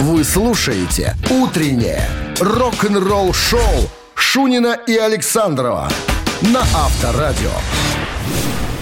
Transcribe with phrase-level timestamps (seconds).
[0.00, 5.88] Вы слушаете «Утреннее рок-н-ролл-шоу» Шунина и Александрова
[6.40, 7.50] на Авторадио.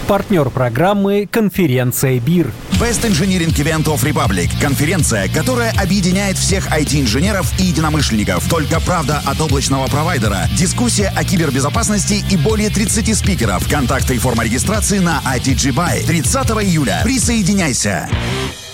[0.06, 2.52] Партнер программы «Конференция БИР».
[2.72, 8.46] Best Engineering Event of Republic– конференция, которая объединяет всех IT-инженеров и единомышленников.
[8.50, 13.66] Только правда от облачного провайдера, дискуссия о кибербезопасности и более 30 спикеров.
[13.70, 16.06] Контакты и форма регистрации на ITG Buy.
[16.06, 17.00] 30 июля.
[17.04, 18.06] Присоединяйся.
[18.10, 18.65] Вот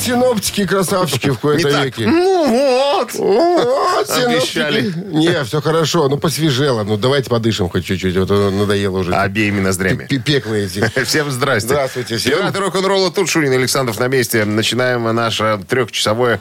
[0.00, 1.84] синоптики красавчики в кои-то так.
[1.84, 2.06] веке.
[2.06, 3.10] Ну вот.
[3.14, 4.82] Ну, Вот, Обещали.
[4.90, 5.06] синоптики.
[5.16, 6.08] Не, все хорошо.
[6.08, 6.82] Ну, посвежело.
[6.84, 8.16] Ну, давайте подышим хоть чуть-чуть.
[8.16, 9.14] Вот э, надоело уже.
[9.14, 10.06] Обеими ноздрями.
[10.06, 10.82] Пе- Пеклы эти.
[11.04, 11.68] Всем здрасте.
[11.68, 12.38] Здравствуйте всем.
[12.38, 14.44] Пираты рок-н-ролла тут Шунин Александров на месте.
[14.44, 16.40] Начинаем наше трехчасовое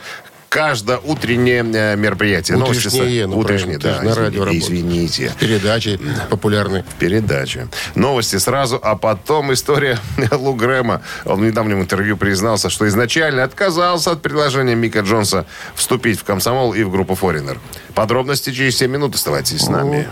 [0.49, 2.57] каждое утреннее э, мероприятие.
[2.57, 4.01] Новости Утреннее, ну, Утреннее, да.
[4.01, 4.47] на радио.
[4.51, 5.33] Извините.
[5.39, 6.85] Передачи популярные.
[6.99, 7.67] Передача.
[7.95, 9.99] Новости сразу, а потом история
[10.31, 11.01] Лу Грэма.
[11.25, 16.73] Он в недавнем интервью признался, что изначально отказался от предложения Мика Джонса вступить в комсомол
[16.73, 17.57] и в группу Foreigner.
[17.93, 19.15] Подробности через 7 минут.
[19.15, 20.07] Оставайтесь с нами.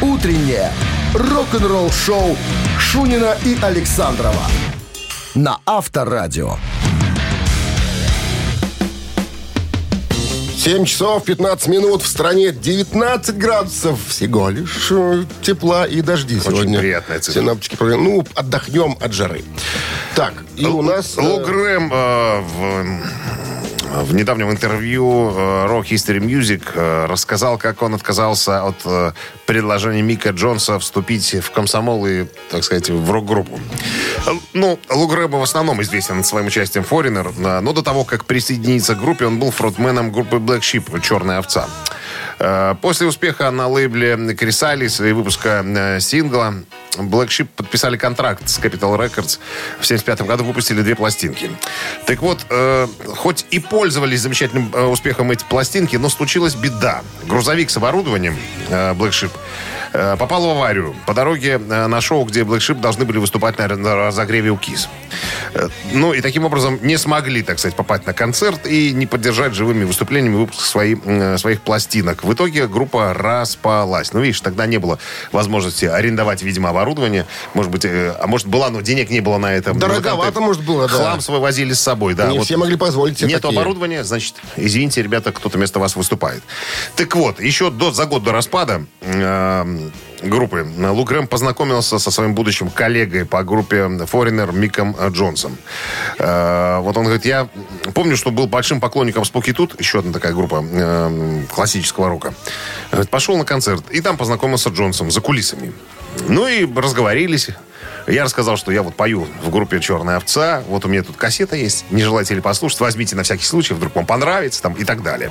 [0.00, 0.72] «Утреннее
[1.14, 2.36] рок-н-ролл-шоу»
[2.78, 4.46] Шунина и Александрова
[5.34, 6.56] на Авторадио.
[10.60, 16.78] 7 часов 15 минут в стране 19 градусов всего лишь э, тепла и дожди сегодня.
[16.80, 17.40] приятная цифра.
[17.78, 18.28] Прогнозируют.
[18.28, 19.42] Ну, отдохнем от жары.
[20.14, 21.16] Так, и у нас...
[21.16, 23.00] э, Лу Грэм э, в,
[23.90, 29.12] в недавнем интервью э, Rock History Music э, рассказал, как он отказался от э,
[29.46, 33.58] предложения Мика Джонса вступить в комсомол и, так сказать, в рок-группу.
[34.52, 38.94] Ну, Лу Грэм в основном известен своим участием в Foreigner, но до того, как присоединиться
[38.94, 41.68] к группе, он был фронтменом группы Black Sheep «Черная овца».
[42.38, 46.54] Э, После успеха на лейбле Крисалис и выпуска э, сингла
[46.96, 49.38] Black Sheep подписали контракт с Capital Records.
[49.78, 51.50] В 1975 году выпустили две пластинки.
[52.06, 57.02] Так вот, э, хоть и пользовались замечательным успехом эти пластинки, но случилась беда.
[57.26, 58.36] Грузовик с оборудованием
[58.68, 59.30] Black Sheep
[59.92, 63.68] попал в аварию по дороге э, на шоу, где Black Sheep должны были выступать на,
[63.68, 64.88] разогреве у КИС.
[65.54, 69.54] Э, Ну и таким образом не смогли, так сказать, попасть на концерт и не поддержать
[69.54, 72.24] живыми выступлениями выпуск свои, э, своих пластинок.
[72.24, 74.12] В итоге группа распалась.
[74.12, 74.98] Ну, видишь, тогда не было
[75.32, 77.26] возможности арендовать, видимо, оборудование.
[77.54, 79.72] Может быть, э, а может была, но денег не было на это.
[79.74, 80.94] Дороговато, Музыканты может, было, да.
[80.94, 82.28] Хлам свой возили с собой, да.
[82.28, 86.42] Не вот все могли позволить себе Нет оборудования, значит, извините, ребята, кто-то вместо вас выступает.
[86.96, 89.79] Так вот, еще до, за год до распада э,
[90.22, 95.56] группы Лу Грэм познакомился со своим будущим коллегой по группе Foreigner Миком Джонсом.
[96.18, 97.48] Э, вот он говорит, я
[97.94, 102.34] помню, что был большим поклонником Спуки Тут, еще одна такая группа э, классического рока.
[103.10, 105.72] Пошел на концерт и там познакомился с Джонсом за кулисами.
[106.28, 107.48] Ну и разговорились.
[108.06, 110.62] Я рассказал, что я вот пою в группе «Черная овца».
[110.68, 111.84] Вот у меня тут кассета есть.
[111.90, 112.80] Не желаете ли послушать?
[112.80, 115.30] Возьмите на всякий случай, вдруг вам понравится там и так далее.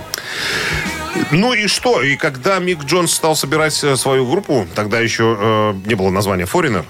[1.31, 2.01] Ну и что?
[2.01, 6.45] И когда Мик Джонс стал собирать э, свою группу, тогда еще э, не было названия
[6.45, 6.85] Foreigner,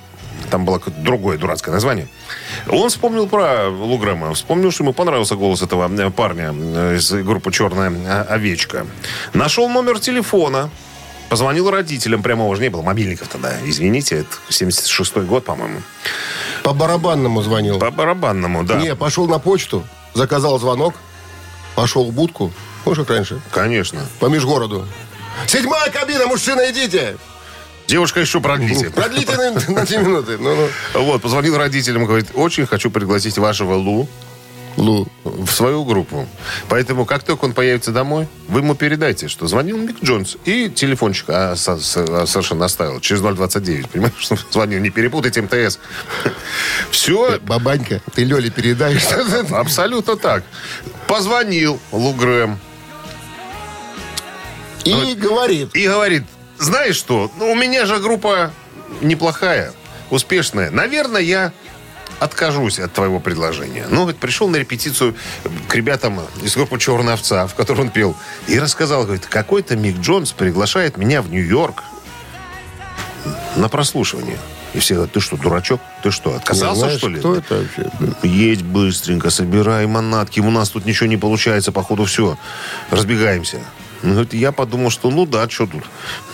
[0.50, 2.08] там было другое дурацкое название.
[2.68, 4.34] Он вспомнил про Лу Грэма.
[4.34, 8.88] Вспомнил, что ему понравился голос этого э, парня э, из группы «Черная овечка».
[9.34, 10.70] Нашел номер телефона.
[11.30, 13.54] Позвонил родителям прямо, уже не было мобильников тогда.
[13.64, 15.82] Извините, это 76-й год, по-моему.
[16.64, 17.78] По барабанному звонил.
[17.78, 18.78] По барабанному, да.
[18.78, 20.96] Не, пошел на почту, заказал звонок,
[21.76, 22.52] пошел в будку.
[22.84, 23.40] Помнишь, как раньше?
[23.52, 24.06] Конечно.
[24.20, 24.88] По межгороду.
[25.48, 27.18] Седьмая кабина, мужчина, идите!
[27.88, 28.90] Девушка, еще продлите.
[28.92, 30.38] Продлите на, на 10 минуты.
[30.38, 30.56] Ну,
[30.94, 31.02] ну.
[31.02, 34.08] Вот, позвонил родителям, говорит, очень хочу пригласить вашего Лу
[34.78, 35.08] Лу.
[35.24, 36.28] в свою группу.
[36.70, 40.38] Поэтому, как только он появится домой, вы ему передайте, что звонил Мик Джонс.
[40.46, 43.00] И телефончик а, со- со- а, совершенно оставил.
[43.02, 43.90] Через 029.
[43.90, 44.80] Понимаешь, что звонил.
[44.80, 45.80] Не перепутайте МТС.
[46.92, 48.98] Все Бабанька, ты Лёле передай.
[49.00, 50.44] что- абсолютно так.
[51.08, 52.60] Позвонил Лу Грэм
[54.86, 55.76] И говорит.
[55.76, 56.24] и говорит,
[56.58, 58.52] знаешь что, ну, у меня же группа
[59.02, 59.74] неплохая,
[60.10, 60.72] успешная.
[60.72, 61.54] Наверное, я
[62.20, 63.86] откажусь от твоего предложения.
[63.90, 65.16] Ну, вот пришел на репетицию
[65.68, 68.16] к ребятам из группы «Черная овца», в которой он пел,
[68.48, 71.84] и рассказал, говорит, какой-то Мик Джонс приглашает меня в Нью-Йорк
[73.56, 74.38] на прослушивание.
[74.74, 75.82] И все говорят, ты что, дурачок?
[76.04, 77.20] Ты что, отказался, знаешь, что ли?
[77.20, 77.92] кто это вообще?
[78.22, 80.40] Едь быстренько, собирай манатки.
[80.40, 82.38] У нас тут ничего не получается, походу все.
[82.92, 83.62] Разбегаемся.
[84.02, 85.84] Ну, говорит, я подумал, что ну да, что тут.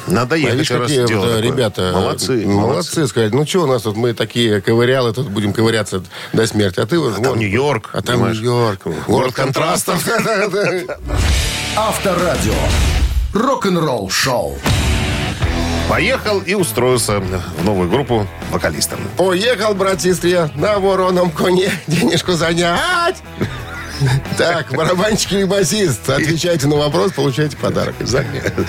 [0.08, 1.42] Надо А ехать видишь, раз какие вот, э, такое.
[1.42, 1.92] ребята.
[1.96, 3.34] Молодцы, э, Молодцы, сказать.
[3.34, 6.04] Ну, что у нас тут, мы такие ковырялы, тут будем ковыряться
[6.34, 6.80] до смерти.
[6.80, 7.18] А ты вот...
[7.18, 8.32] А там Нью-Йорк, А там?
[8.32, 8.82] Нью-Йорк.
[9.08, 10.08] Город контрастов.
[11.76, 12.54] Авторадио.
[13.34, 14.58] Рок-н-ролл шоу.
[15.90, 19.00] Поехал и устроился в новую группу вокалистом.
[19.18, 23.18] Поехал, братистре, на вороном коне денежку занять.
[24.38, 26.10] Так, барабанщик или басист?
[26.10, 27.96] Отвечайте на вопрос, получаете подарок.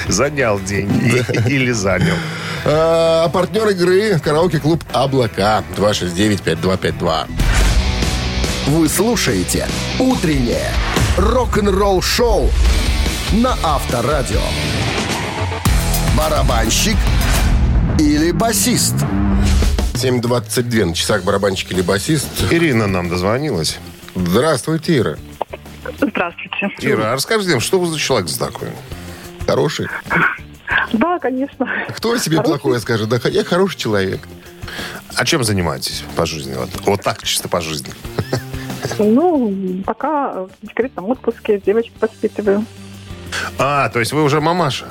[0.08, 2.16] Занял деньги или занял.
[2.64, 7.26] А партнер игры караоке-клуб «Облака» 269-5252.
[8.68, 9.68] Вы слушаете
[9.98, 10.72] «Утреннее
[11.16, 12.50] рок-н-ролл-шоу»
[13.32, 14.40] на Авторадио.
[16.16, 16.96] Барабанщик
[17.98, 18.94] или басист?
[19.94, 22.26] 7.22 на часах барабанщик или басист.
[22.50, 23.78] Ирина нам дозвонилась.
[24.16, 25.16] Здравствуйте, Ира.
[26.00, 26.70] Здравствуйте.
[26.80, 28.68] Ира, а расскажите нам, что вы за человек за такой?
[29.46, 29.88] Хороший?
[30.92, 31.68] Да, конечно.
[31.90, 33.08] Кто о себе плохое скажет?
[33.10, 34.20] Да, я хороший человек.
[35.14, 36.54] А чем занимаетесь по жизни?
[36.54, 37.92] Вот, вот так чисто по жизни.
[38.98, 42.64] Ну, пока в декретном отпуске девочек воспитываю.
[43.58, 44.86] А, то есть вы уже мамаша?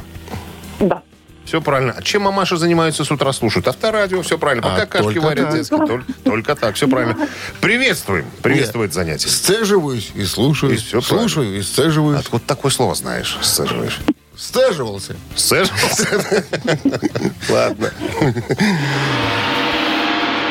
[0.79, 1.01] Да.
[1.45, 1.93] Все правильно.
[1.95, 3.31] А чем мамаши занимаются с утра?
[3.31, 4.63] Слушают авторадио, все правильно.
[4.63, 5.55] Пока А, кашки варят так.
[5.55, 5.85] детские.
[5.85, 7.15] Только, только так, все правильно.
[7.61, 8.25] Приветствуем.
[8.41, 9.29] Приветствует занятие.
[9.29, 10.73] Сцеживаюсь и слушаю.
[10.73, 12.19] И всё слушаю и сцеживаюсь.
[12.19, 13.37] Откуда такое слово знаешь?
[13.41, 13.99] Сцеживаешь.
[14.35, 15.15] Сцеживался.
[15.35, 16.53] Сцеживался?
[17.49, 17.91] Ладно.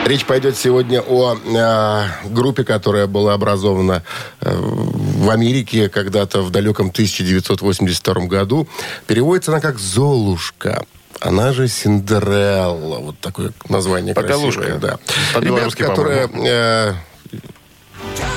[0.07, 4.03] Речь пойдет сегодня о э, группе, которая была образована
[4.43, 8.69] э, в Америке когда-то в далеком 1982 году.
[9.07, 10.85] Переводится она как «Золушка».
[11.21, 12.99] Она же Синдерелла.
[12.99, 14.61] Вот такое название Попелушка.
[14.61, 14.79] красивое.
[14.79, 15.41] Да.
[15.41, 16.93] Ребята, которые э,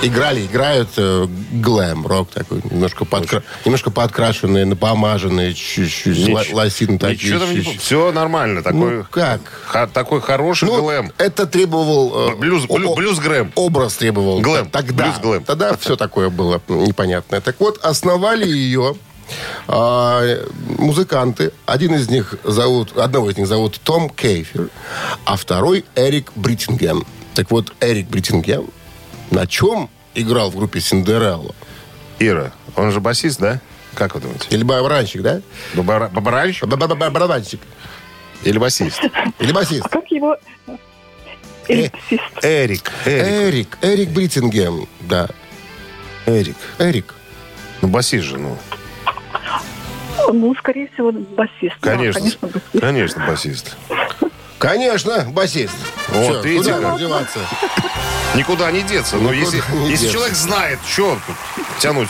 [0.03, 7.33] играли, играют э, глэм-рок такой, немножко, подкра- немножко подкрашенные, напомаженные, чуть-чуть, Ничего- лосины такие.
[7.33, 7.61] Ничего там не...
[7.77, 8.61] Все нормально.
[8.63, 9.41] Такой, Ну, как?
[9.65, 11.11] ха- такой хороший Ну, глэм.
[11.17, 12.29] это требовал...
[12.31, 13.51] э, Блюз- блю- о- блюз-грэм.
[13.55, 14.39] Образ требовал.
[14.41, 14.69] Глэм.
[14.69, 15.05] Тогда.
[15.05, 15.43] Блюз-глэм.
[15.43, 17.41] Тогда все такое было непонятное.
[17.41, 18.95] Так вот, основали ее
[19.67, 20.21] а,
[20.77, 21.51] музыканты.
[21.65, 22.95] Один из них зовут...
[22.97, 24.69] Одного из них зовут Том Кейфер,
[25.25, 27.03] а второй Эрик Бриттингем.
[27.33, 28.67] Так вот, Эрик Бриттингем
[29.31, 31.53] на чем играл в группе Синдерелла?
[32.19, 33.59] Ира, он же басист, да?
[33.93, 34.47] Как вы думаете?
[34.49, 35.41] Или барабанщик, да?
[35.73, 37.59] Бабаранщик Ба-ба-ба- Барабанщик.
[38.43, 39.01] или басист?
[39.39, 39.85] Или басист.
[39.85, 40.37] А как его...
[41.67, 42.23] Элитсист.
[42.43, 42.91] Эрик.
[43.05, 43.27] Эрик.
[43.27, 43.77] Эрик.
[43.81, 44.87] Эрик Бриттингем.
[45.01, 45.27] Да.
[46.25, 46.55] Эрик.
[46.79, 47.13] Эрик.
[47.81, 48.57] Ну, басист же, ну.
[50.31, 51.75] Ну, скорее всего, басист.
[51.81, 52.21] Да, Конечно.
[52.21, 52.81] конечно, басист.
[52.81, 53.77] Конечно, басист.
[54.59, 55.73] Конечно, басист.
[56.09, 56.99] Вот, Всё, видите куда как?
[56.99, 57.39] деваться?
[58.35, 59.17] Никуда не деться.
[59.17, 60.13] Но Никуда если, не если деться.
[60.17, 61.35] человек знает, что тут
[61.79, 62.09] тянуть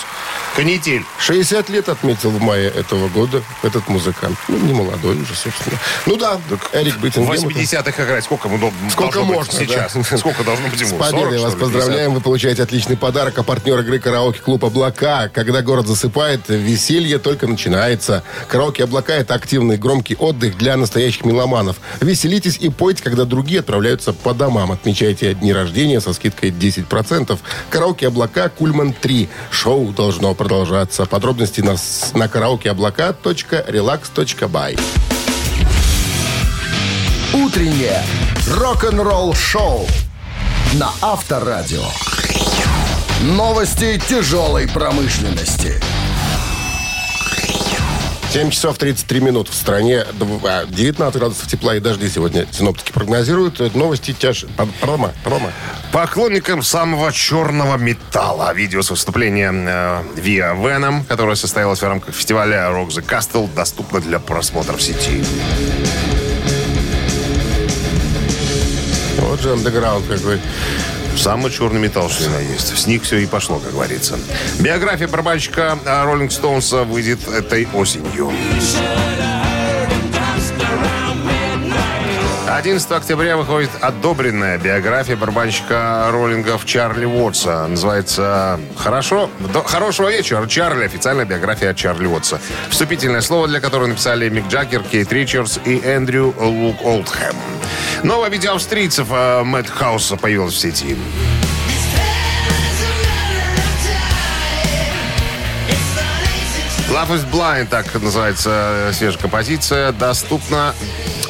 [0.55, 1.05] канитель.
[1.19, 4.37] 60 лет отметил в мае этого года этот музыкант.
[4.47, 5.77] Ну, не молодой уже, собственно.
[6.07, 6.39] Ну да,
[6.73, 7.31] Эрик В Бриттингем.
[7.31, 9.93] 80-х играть сколько ему Сколько можно, сейчас?
[9.93, 10.17] да.
[10.17, 10.97] Сколько должно быть С ему?
[10.97, 12.13] победой 40, вас ли, поздравляем.
[12.13, 13.37] Вы получаете отличный подарок.
[13.37, 15.29] А партнер игры караоке клуб «Облака».
[15.31, 18.23] Когда город засыпает, веселье только начинается.
[18.47, 21.77] Караоке «Облака»— это активный громкий отдых для настоящих меломанов.
[22.01, 24.71] Веселитесь и пойте, когда другие отправляются по домам.
[24.71, 27.37] Отмечайте дни рождения со скидкой 10%.
[27.69, 29.29] Караоке «Облака» Кульман 3.
[29.59, 31.07] Шоу должно продолжаться.
[31.07, 31.77] Подробности на,
[32.13, 34.77] на karaokeoblaka.relax.by.
[37.33, 38.03] Утреннее
[38.51, 39.87] рок-н-ролл-шоу
[40.73, 41.85] на Авторадио.
[43.23, 45.81] Новости тяжелой промышленности.
[48.31, 50.05] 7 часов 33 минут в стране.
[50.19, 53.73] Дв- а, 19 градусов тепла и дожди сегодня синоптики прогнозируют.
[53.73, 54.45] Новости тяж...
[54.81, 55.51] Рома, Рома.
[55.91, 58.53] Поклонникам самого черного металла.
[58.53, 64.01] Видео с выступления э, Via Venom, которое состоялось в рамках фестиваля Rock the Castle, доступно
[64.01, 65.23] для просмотра в сети.
[69.19, 70.39] Вот же андеграунд какой.
[71.17, 72.77] Самый черный металл, что ни есть.
[72.77, 74.17] С них все и пошло, как говорится.
[74.59, 78.31] Биография барабанщика э, Роллинг Стоунса выйдет этой осенью.
[82.57, 87.67] 11 октября выходит одобренная биография барабанщика роллингов Чарли Уотса.
[87.67, 90.83] Называется «Хорошо, до- «Хорошего вечера, Чарли».
[90.85, 92.41] Официальная биография Чарли Уотса.
[92.71, 97.35] Вступительное слово, для которого написали Мик Джаггер, Кейт Ричардс и Эндрю Лук Олдхэм.
[98.01, 100.97] Новое видео австрийцев э, Мэтт Хауса появилось в сети.
[106.89, 108.49] Love is Blind, так называется
[108.89, 110.73] э, свежая композиция, доступна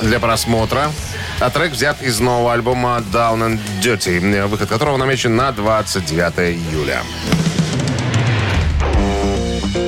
[0.01, 0.91] для просмотра.
[1.39, 7.03] А трек взят из нового альбома Down and Dirty, выход которого намечен на 29 июля.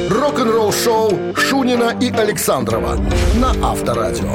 [0.10, 3.00] Рок-н-ролл-шоу Шунина и Александрова
[3.36, 4.32] на Авторадио.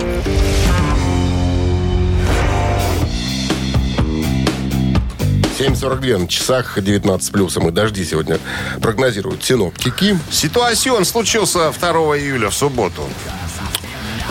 [5.56, 7.68] Семь 7.42 на часах 19 плюсом.
[7.68, 8.40] И дожди сегодня
[8.82, 10.18] прогнозируют синоптики.
[10.32, 13.02] Ситуацион случился 2 июля в субботу.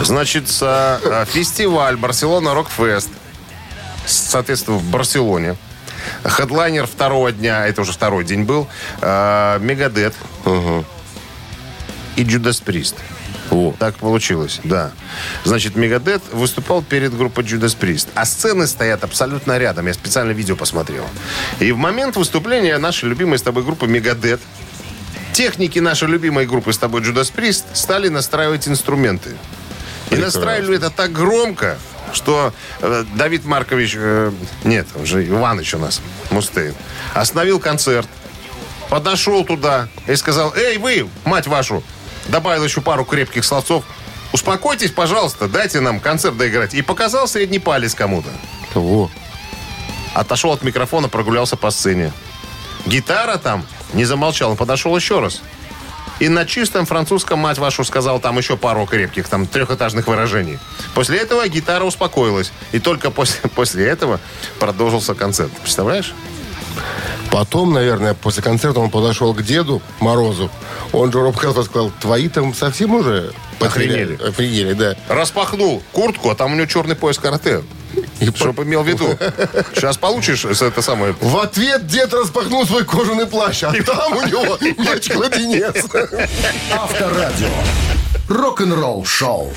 [0.01, 3.09] Значит, э, э, фестиваль Барселона Рокфест,
[4.05, 5.55] соответственно, в Барселоне,
[6.23, 8.67] Хедлайнер второго дня, это уже второй день был,
[9.01, 10.13] э, Мегадет
[12.15, 12.95] и Джудас Прист.
[13.51, 13.73] О.
[13.77, 14.91] Так получилось, да.
[15.43, 18.07] Значит, Мегадет выступал перед группой Judas Priest.
[18.15, 19.88] А сцены стоят абсолютно рядом.
[19.88, 21.05] Я специально видео посмотрел.
[21.59, 24.41] И в момент выступления нашей любимой с тобой группы Мегадет
[25.33, 29.35] техники нашей любимой группы с тобой Judas Priest стали настраивать инструменты.
[30.12, 31.77] И настраивали это так громко,
[32.13, 34.31] что э, Давид Маркович, э,
[34.63, 36.75] нет, он же Иваныч у нас, Мустейн,
[37.13, 38.07] остановил концерт,
[38.89, 41.83] подошел туда и сказал, эй, вы, мать вашу,
[42.27, 43.83] добавил еще пару крепких словцов,
[44.31, 46.74] успокойтесь, пожалуйста, дайте нам концерт доиграть.
[46.74, 48.29] И показал средний палец кому-то.
[48.74, 49.10] Во.
[50.13, 52.12] Отошел от микрофона, прогулялся по сцене.
[52.86, 55.41] Гитара там не замолчал, он подошел еще раз.
[56.24, 60.58] И на чистом французском, мать вашу, сказал там еще пару крепких, там, трехэтажных выражений.
[60.96, 62.53] После этого гитара успокоилась.
[62.72, 64.22] И только после, после этого
[64.58, 65.51] продолжился концерт.
[65.62, 66.13] Представляешь?
[67.30, 70.50] Потом, наверное, после концерта он подошел к деду Морозу.
[70.94, 74.13] Он же Роб Хелфорд сказал, твои там совсем уже потеряли».
[74.13, 74.30] Охренели.
[74.30, 74.96] Охренели, да.
[75.10, 77.63] Распахнул куртку, а там у него черный пояс карате.
[78.20, 79.17] И Чтоб имел в виду.
[79.75, 84.58] Сейчас получишь это самое В ответ дед распахнул свой кожаный плащ, а там у него
[84.62, 85.86] меч-кладенец.
[86.72, 87.50] Авторадио.
[88.29, 89.51] Рок-н-ролл шоу.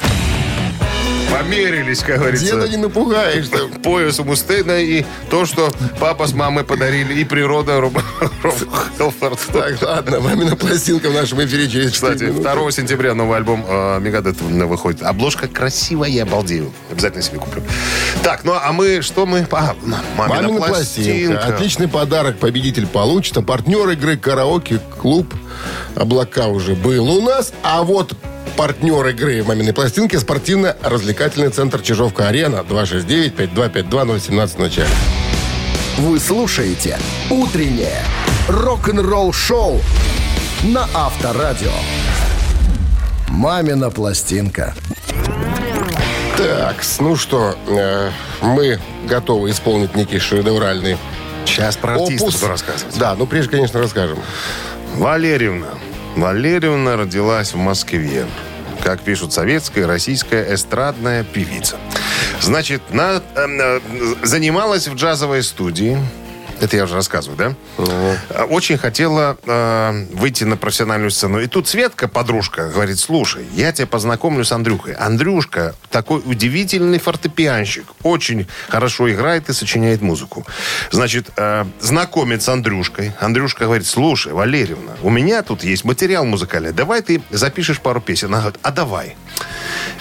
[1.30, 2.46] Померились, как говорится.
[2.46, 3.48] Деда не напугаешь.
[3.48, 3.70] там.
[3.82, 5.70] пояс у Мустейна и то, что
[6.00, 7.98] папа с мамой подарили, и природа Роб,
[8.42, 8.54] Роб
[8.96, 9.38] Хелфорд.
[9.52, 12.52] Так, ладно, мамина пластинка в нашем эфире через 4 Кстати, минуты.
[12.54, 15.02] 2 сентября новый альбом э, Мегадет выходит.
[15.02, 16.72] Обложка красивая, я обалдею.
[16.90, 17.62] Обязательно себе куплю.
[18.22, 19.46] Так, ну а мы, что мы?
[19.50, 19.75] А,
[20.16, 21.38] мамина, Мамина пластинка.
[21.46, 23.36] Отличный подарок победитель получит.
[23.36, 25.34] А партнер игры караоке клуб
[25.94, 27.52] «Облака» уже был у нас.
[27.62, 28.14] А вот
[28.56, 34.88] партнер игры «Маминой пластинки» спортивно-развлекательный центр «Чижовка-арена» 269-5252-017 в начале.
[35.98, 36.98] Вы слушаете
[37.30, 38.02] «Утреннее
[38.48, 39.80] рок-н-ролл-шоу»
[40.64, 41.70] на Авторадио.
[43.28, 44.75] «Мамина пластинка».
[46.36, 48.10] Так, ну что, э,
[48.42, 50.98] мы готовы исполнить некий шедевральный
[51.46, 52.42] Сейчас про артистов опус.
[52.42, 52.98] рассказывать.
[52.98, 54.18] Да, ну прежде, конечно, расскажем.
[54.96, 55.68] Валерьевна.
[56.16, 58.26] Валерьевна родилась в Москве.
[58.82, 61.76] Как пишут, советская, российская эстрадная певица.
[62.40, 63.80] Значит, на, э, э,
[64.23, 65.99] занималась в джазовой студии.
[66.60, 67.54] Это я уже рассказываю, да?
[67.78, 71.40] Э, Очень хотела э, выйти на профессиональную сцену.
[71.40, 74.94] И тут Светка, подружка, говорит, слушай, я тебя познакомлю с Андрюхой.
[74.94, 77.84] Андрюшка такой удивительный фортепианщик.
[78.02, 80.46] Очень хорошо играет и сочиняет музыку.
[80.90, 83.12] Значит, э, знакомит с Андрюшкой.
[83.20, 86.72] Андрюшка говорит, слушай, Валерьевна, у меня тут есть материал музыкальный.
[86.72, 88.28] Давай ты запишешь пару песен.
[88.28, 89.16] Она говорит, а давай.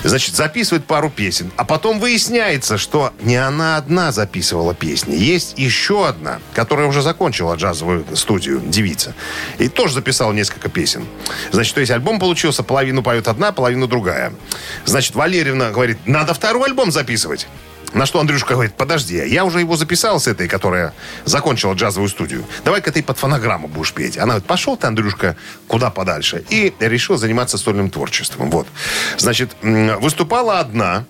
[0.04, 1.52] Значит, записывает пару песен.
[1.58, 5.16] А потом выясняется, что не она одна записывала песни.
[5.16, 9.14] Есть еще одна, которая уже закончила джазовую студию, девица.
[9.58, 11.06] И тоже записала несколько песен.
[11.52, 14.34] Значит, то есть альбом получился, половину поет одна, половину другая.
[14.86, 17.48] Значит, Валерьевна говорит, надо второй альбом записывать.
[17.96, 22.46] На что Андрюшка говорит, подожди, я уже его записал с этой, которая закончила джазовую студию.
[22.66, 24.18] Давай-ка ты под фонограмму будешь петь.
[24.18, 25.38] Она говорит, пошел ты, Андрюшка,
[25.70, 26.44] куда подальше.
[26.50, 28.52] И решил заниматься сольным творчеством.
[28.52, 28.68] Вот.
[29.18, 31.06] Значит, выступала одна,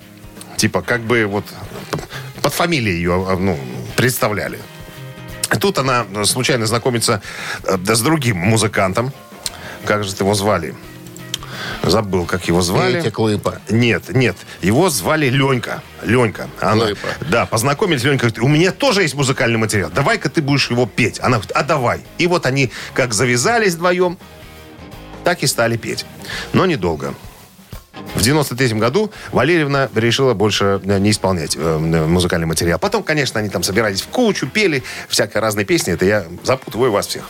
[0.57, 1.45] типа, как бы вот
[2.43, 3.59] под фамилией ее а, ну,
[3.95, 4.59] представляли.
[5.59, 7.23] Тут она э, случайно знакомится
[7.63, 9.11] э, да, с другим музыкантом.
[9.85, 10.75] Как же его звали?
[11.89, 12.97] Забыл, как его звали.
[12.97, 13.61] Петя Клыпа.
[13.69, 14.35] Нет, нет.
[14.61, 15.81] Его звали Ленька.
[16.03, 16.49] Ленька.
[16.59, 17.07] Она, Клыпа.
[17.29, 18.03] да, познакомились.
[18.03, 19.89] Ленька говорит, у меня тоже есть музыкальный материал.
[19.93, 21.19] Давай-ка ты будешь его петь.
[21.19, 22.01] Она говорит, а давай.
[22.17, 24.17] И вот они как завязались вдвоем,
[25.23, 26.05] так и стали петь.
[26.53, 27.13] Но недолго.
[28.13, 32.77] В 93 году Валерьевна решила больше э, не исполнять э, музыкальный материал.
[32.79, 35.93] Потом, конечно, они там собирались в кучу, пели всякие разные песни.
[35.93, 37.23] Это я запутываю вас всех.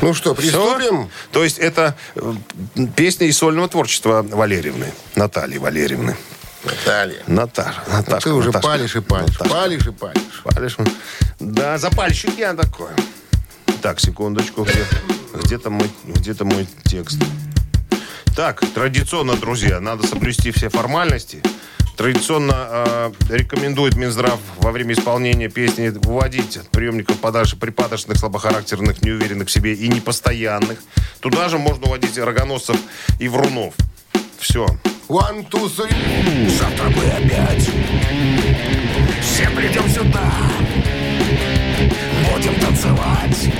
[0.00, 1.08] Ну что, приступим?
[1.08, 1.08] Всё?
[1.32, 2.34] То есть это э,
[2.96, 4.92] песня из сольного творчества Валерьевны.
[5.14, 6.16] Натальи Валерьевны.
[6.64, 7.22] Наталья.
[7.26, 8.68] Натар, Наташка, Ты уже Наташка.
[8.68, 9.38] палишь и палишь.
[9.38, 9.48] Наташка.
[9.54, 10.42] Палишь и палишь.
[10.44, 10.76] Палишь.
[11.38, 12.90] Да, запальщик я такой.
[13.82, 14.64] Так, секундочку.
[14.64, 14.84] Где,
[15.42, 17.18] где-то мой, где-то мой текст.
[18.40, 21.42] Так, традиционно, друзья, надо соблюсти все формальности.
[21.94, 29.48] Традиционно э, рекомендует Минздрав во время исполнения песни выводить от приемников подальше припадочных, слабохарактерных, неуверенных
[29.48, 30.78] в себе и непостоянных.
[31.20, 32.78] Туда же можно уводить рогоносцев
[33.18, 33.74] и врунов.
[34.38, 34.66] Все.
[35.06, 36.48] One, two, three.
[36.48, 37.68] Завтра мы опять
[39.20, 40.32] Все придем сюда
[42.32, 43.50] Будем танцевать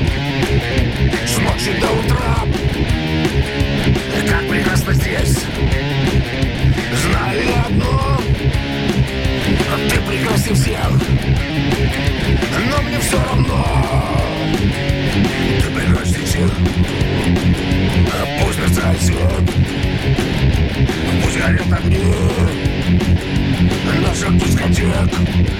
[1.26, 2.99] С ночи до утра
[4.70, 5.38] прекрасно здесь.
[7.02, 8.20] Знаю одно,
[9.68, 11.00] а ты прекрасен всем,
[12.70, 13.66] но мне все равно.
[15.60, 16.50] Ты прекрасен всем,
[18.12, 19.50] а пусть сердца идет,
[21.24, 22.50] пусть горит огнем.
[24.02, 25.59] Наша дискотека.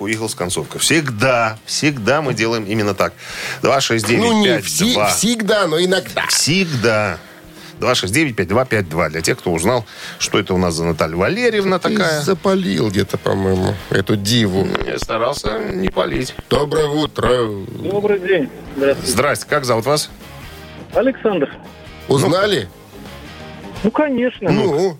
[0.00, 0.78] У Иглс концовка.
[0.78, 3.12] Всегда, всегда мы делаем именно так.
[3.62, 6.26] 269 Ну, не вси- всегда, но иногда.
[6.28, 7.18] Всегда.
[7.80, 9.08] 269-5252.
[9.08, 9.86] Для тех, кто узнал,
[10.18, 12.18] что это у нас за Наталья Валерьевна такая.
[12.20, 14.66] Ты запалил где-то, по-моему, эту диву.
[14.86, 16.34] Я старался не палить.
[16.50, 17.28] Доброе утро.
[17.68, 18.50] Добрый день.
[18.76, 19.12] Здравствуйте.
[19.12, 20.10] Здрасте, как зовут вас?
[20.94, 21.50] Александр.
[22.08, 22.68] Узнали?
[23.82, 24.50] Ну, конечно.
[24.50, 24.98] Ну,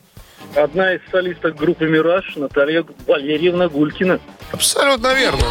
[0.54, 4.20] Одна из солисток группы «Мираж» Наталья Валерьевна Гулькина.
[4.52, 5.44] Абсолютно верно.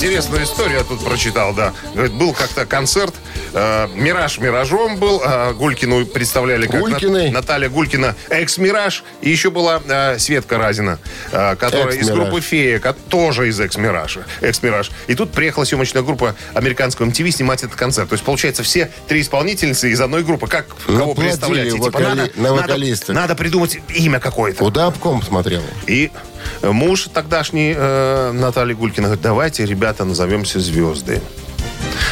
[0.00, 1.74] Интересную историю я тут прочитал, да.
[1.92, 3.14] Говорит, был как-то концерт,
[3.52, 7.26] э, «Мираж» «Миражом» был, э, Гулькину представляли как Гулькиной?
[7.26, 10.98] Нат- Наталья Гулькина, «Экс-Мираж», и еще была э, Светка Разина,
[11.32, 12.18] э, которая из «Экс-Мираж».
[12.18, 14.24] группы «Фея», ко- тоже из «Экс-Миража».
[14.40, 14.90] «Экс-Мираж».
[15.06, 18.08] И тут приехала съемочная группа американского MTV снимать этот концерт.
[18.08, 20.46] То есть, получается, все три исполнительницы из одной группы.
[20.46, 21.76] Как кого Наплодили представляете?
[21.76, 23.12] вокали- на вокалиста.
[23.12, 24.58] надо придумать имя какое-то.
[24.64, 25.60] куда обком смотрел?
[25.86, 26.10] И
[26.62, 31.20] муж тогдашний э, Натальи Гулькина говорит, давайте, ребята, назовемся звезды.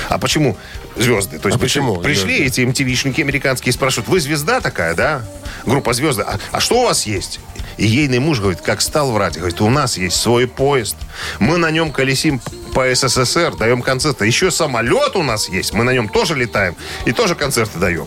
[0.09, 0.57] А почему
[0.97, 1.39] звезды?
[1.39, 5.23] То есть А почему пришли эти MTV-шники американские и спрашивают, вы звезда такая, да?
[5.65, 6.23] Группа звезды.
[6.23, 7.41] А, а что у вас есть?
[7.77, 10.97] И ейный муж говорит, как стал врать, говорит, у нас есть свой поезд.
[11.39, 12.41] Мы на нем колесим
[12.73, 14.27] по СССР, даем концерты.
[14.27, 18.07] Еще самолет у нас есть, мы на нем тоже летаем и тоже концерты даем.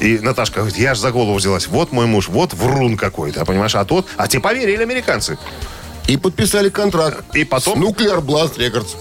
[0.00, 1.66] И Наташка говорит, я же за голову взялась.
[1.66, 3.74] Вот мой муж, вот врун какой-то, понимаешь?
[3.74, 5.38] А тот, а те поверили американцы.
[6.08, 7.24] И подписали контракт.
[7.34, 8.96] И потом- С Nuclear Blast Records.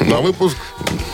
[0.00, 0.56] На выпуск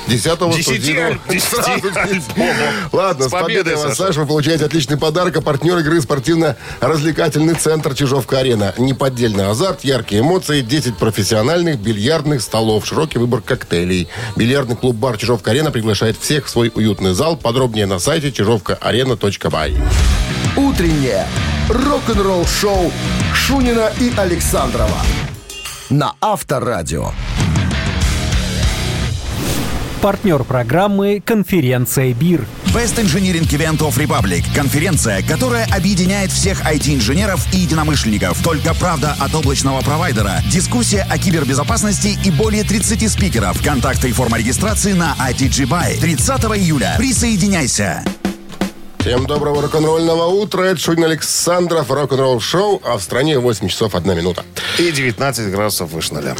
[0.09, 1.19] 10-го Десяти студийного.
[2.93, 3.95] Ладно, С победой вас, Саша.
[4.07, 4.21] Саша.
[4.21, 5.37] Вы получаете отличный подарок.
[5.37, 8.75] А партнер игры спортивно-развлекательный центр Чижовка-Арена.
[8.79, 14.09] Неподдельный азарт, яркие эмоции, 10 профессиональных бильярдных столов, широкий выбор коктейлей.
[14.37, 17.37] Бильярдный клуб-бар Чижовка-Арена приглашает всех в свой уютный зал.
[17.37, 19.77] Подробнее на сайте чижовкаарена.бай.
[20.57, 21.27] Утреннее
[21.69, 22.93] рок-н-ролл-шоу
[23.35, 24.99] Шунина и Александрова
[25.91, 27.11] на Авторадио.
[30.01, 32.45] Партнер программы «Конференция БИР».
[32.75, 34.43] Best Engineering Event of Republic.
[34.55, 38.43] Конференция, которая объединяет всех IT-инженеров и единомышленников.
[38.43, 40.41] Только правда от облачного провайдера.
[40.51, 43.63] Дискуссия о кибербезопасности и более 30 спикеров.
[43.63, 46.01] Контакты и форма регистрации на ITG Buy.
[46.01, 46.95] 30 июля.
[46.97, 48.03] Присоединяйся.
[49.03, 50.63] Всем доброго рок-н-ролльного утра.
[50.63, 52.81] Это Шунин Александров, рок-н-ролл шоу.
[52.85, 54.45] А в стране 8 часов 1 минута.
[54.79, 56.37] И 19 градусов выше ноля.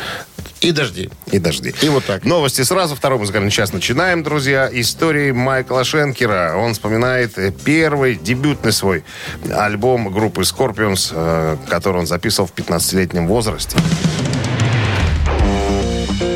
[0.61, 1.11] И дожди.
[1.33, 1.75] И дожди.
[1.83, 2.25] И вот так.
[2.25, 2.95] Новости сразу.
[2.95, 4.71] Второй музыкальный час начинаем, друзья.
[4.73, 6.55] Истории Майкла Шенкера.
[6.57, 9.03] Он вспоминает э, первый дебютный свой
[9.53, 13.77] альбом группы Scorpions, э, который он записывал в 15-летнем возрасте.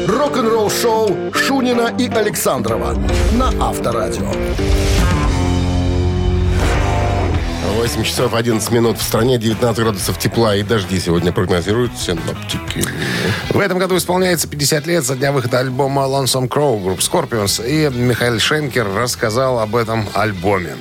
[0.09, 2.97] Рок-н-ролл-шоу Шунина и Александрова
[3.35, 4.33] на Авторадио.
[7.77, 12.83] 8 часов 11 минут в стране, 19 градусов тепла и дожди сегодня прогнозируют синоптики.
[13.51, 17.63] В этом году исполняется 50 лет со дня выхода альбома Lonesome Crow группы Scorpions.
[17.69, 20.75] И Михаил Шенкер рассказал об этом альбоме.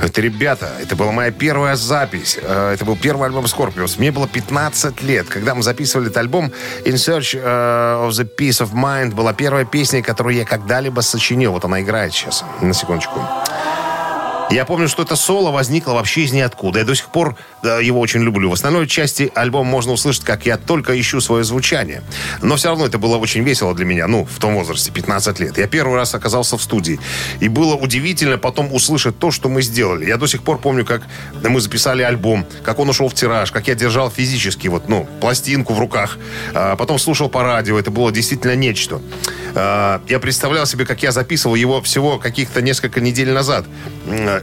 [0.00, 2.38] Это, ребята, это была моя первая запись.
[2.40, 3.96] Э, Это был первый альбом Scorpions.
[3.98, 5.28] Мне было 15 лет.
[5.28, 6.52] Когда мы записывали этот альбом,
[6.86, 11.52] In Search э, of the Peace of Mind была первая песня, которую я когда-либо сочинил.
[11.52, 12.44] Вот она играет сейчас.
[12.62, 13.20] На секундочку.
[14.50, 16.78] Я помню, что это соло возникло вообще из ниоткуда.
[16.78, 18.48] Я до сих пор да, его очень люблю.
[18.48, 22.02] В основной части альбома можно услышать, как я только ищу свое звучание.
[22.40, 25.58] Но все равно это было очень весело для меня, ну, в том возрасте, 15 лет.
[25.58, 26.98] Я первый раз оказался в студии.
[27.40, 30.06] И было удивительно потом услышать то, что мы сделали.
[30.06, 31.02] Я до сих пор помню, как
[31.42, 35.74] мы записали альбом, как он ушел в тираж, как я держал физически, вот, ну, пластинку
[35.74, 36.16] в руках.
[36.54, 37.78] А потом слушал по радио.
[37.78, 39.02] Это было действительно нечто.
[39.58, 43.64] А, Я представлял себе, как я записывал его всего каких-то несколько недель назад.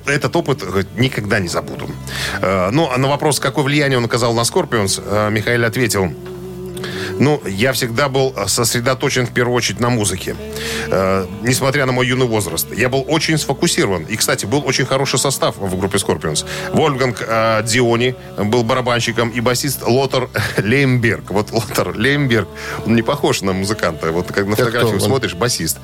[0.06, 1.90] Этот опыт э, никогда не забуду.
[2.42, 6.14] Э, Ну, а на вопрос, какое влияние он оказал на Scorpions, э, Михаил ответил,
[7.20, 10.36] ну, я всегда был э, сосредоточен в первую очередь на музыке.
[10.88, 12.68] Э, несмотря на мой юный возраст.
[12.76, 14.04] Я был очень сфокусирован.
[14.04, 16.46] И, кстати, был очень хороший состав в группе Scorpions.
[16.74, 21.32] Вольфганг э, Диони был барабанщиком и басист Лотер Леймберг.
[21.32, 22.48] Вот Лотер Леймберг,
[22.86, 24.12] он не похож на музыканта.
[24.12, 25.78] Вот как на фотографию смотришь, басист.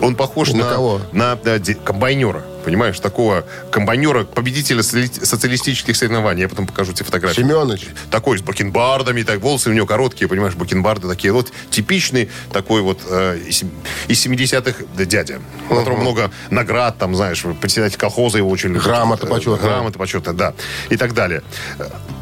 [0.00, 0.70] Он похож На на...
[0.70, 1.00] кого?
[1.12, 2.42] На э, комбайнера.
[2.66, 6.42] Понимаешь, такого комбайнера, победителя социалистических соревнований.
[6.42, 7.42] Я потом покажу тебе фотографии.
[7.42, 7.86] Семенович.
[8.10, 11.32] Такой с бакенбардами, так, волосы у него короткие, понимаешь, бакенбарды такие.
[11.32, 13.70] Вот типичный такой вот э, из сем-
[14.08, 15.40] из 70-х дядя.
[15.70, 18.82] У которого много наград, там, знаешь, председатель колхоза его очень любит.
[18.82, 19.58] Грамота почетная.
[19.58, 20.54] Грамота почетная, да.
[20.90, 21.42] И так далее.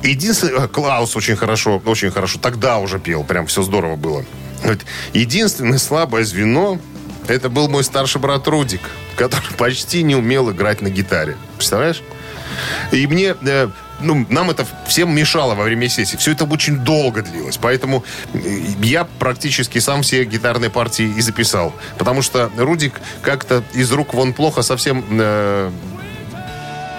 [0.02, 4.26] Единственное, э, Клаус очень хорошо, очень хорошо тогда уже пел, прям все здорово было.
[5.14, 6.78] Единственное слабое звено,
[7.28, 8.82] это был мой старший брат Рудик,
[9.16, 11.36] который почти не умел играть на гитаре.
[11.56, 12.02] Представляешь?
[12.92, 13.68] И мне, э,
[14.00, 16.16] ну, нам это всем мешало во время сессии.
[16.16, 17.56] Все это очень долго длилось.
[17.56, 18.38] Поэтому э,
[18.82, 21.74] я практически сам все гитарные партии и записал.
[21.98, 25.70] Потому что Рудик как-то из рук вон плохо совсем э,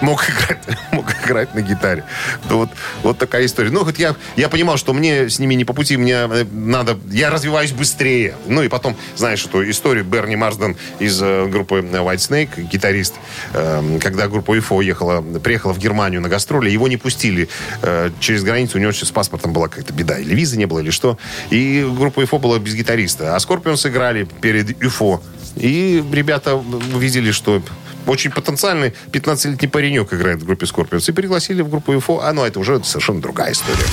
[0.00, 0.58] мог играть,
[0.92, 2.04] мог играть на гитаре.
[2.44, 2.70] Вот,
[3.02, 3.70] вот такая история.
[3.70, 6.98] Ну, хоть я, я понимал, что мне с ними не по пути, мне э, надо...
[7.10, 8.34] Я развиваюсь быстрее.
[8.46, 13.14] Ну, и потом, знаешь, эту историю Берни Марсден из э, группы White Snake, гитарист,
[13.52, 17.48] э, когда группа UFO ехала, приехала в Германию на гастроли, его не пустили
[17.82, 20.90] э, через границу, у него с паспортом была какая-то беда, или визы не было, или
[20.90, 21.18] что.
[21.50, 23.34] И группа UFO была без гитариста.
[23.34, 25.20] А Scorpions сыграли перед UFO.
[25.56, 27.62] И ребята увидели, что
[28.06, 31.08] очень потенциальный 15-летний паренек играет в группе Scorpions.
[31.08, 32.20] И пригласили в группу UFO.
[32.22, 33.86] А ну, это уже совершенно другая история.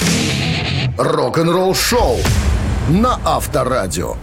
[0.98, 2.20] Рок-н-ролл шоу
[2.90, 4.16] на Авторадио.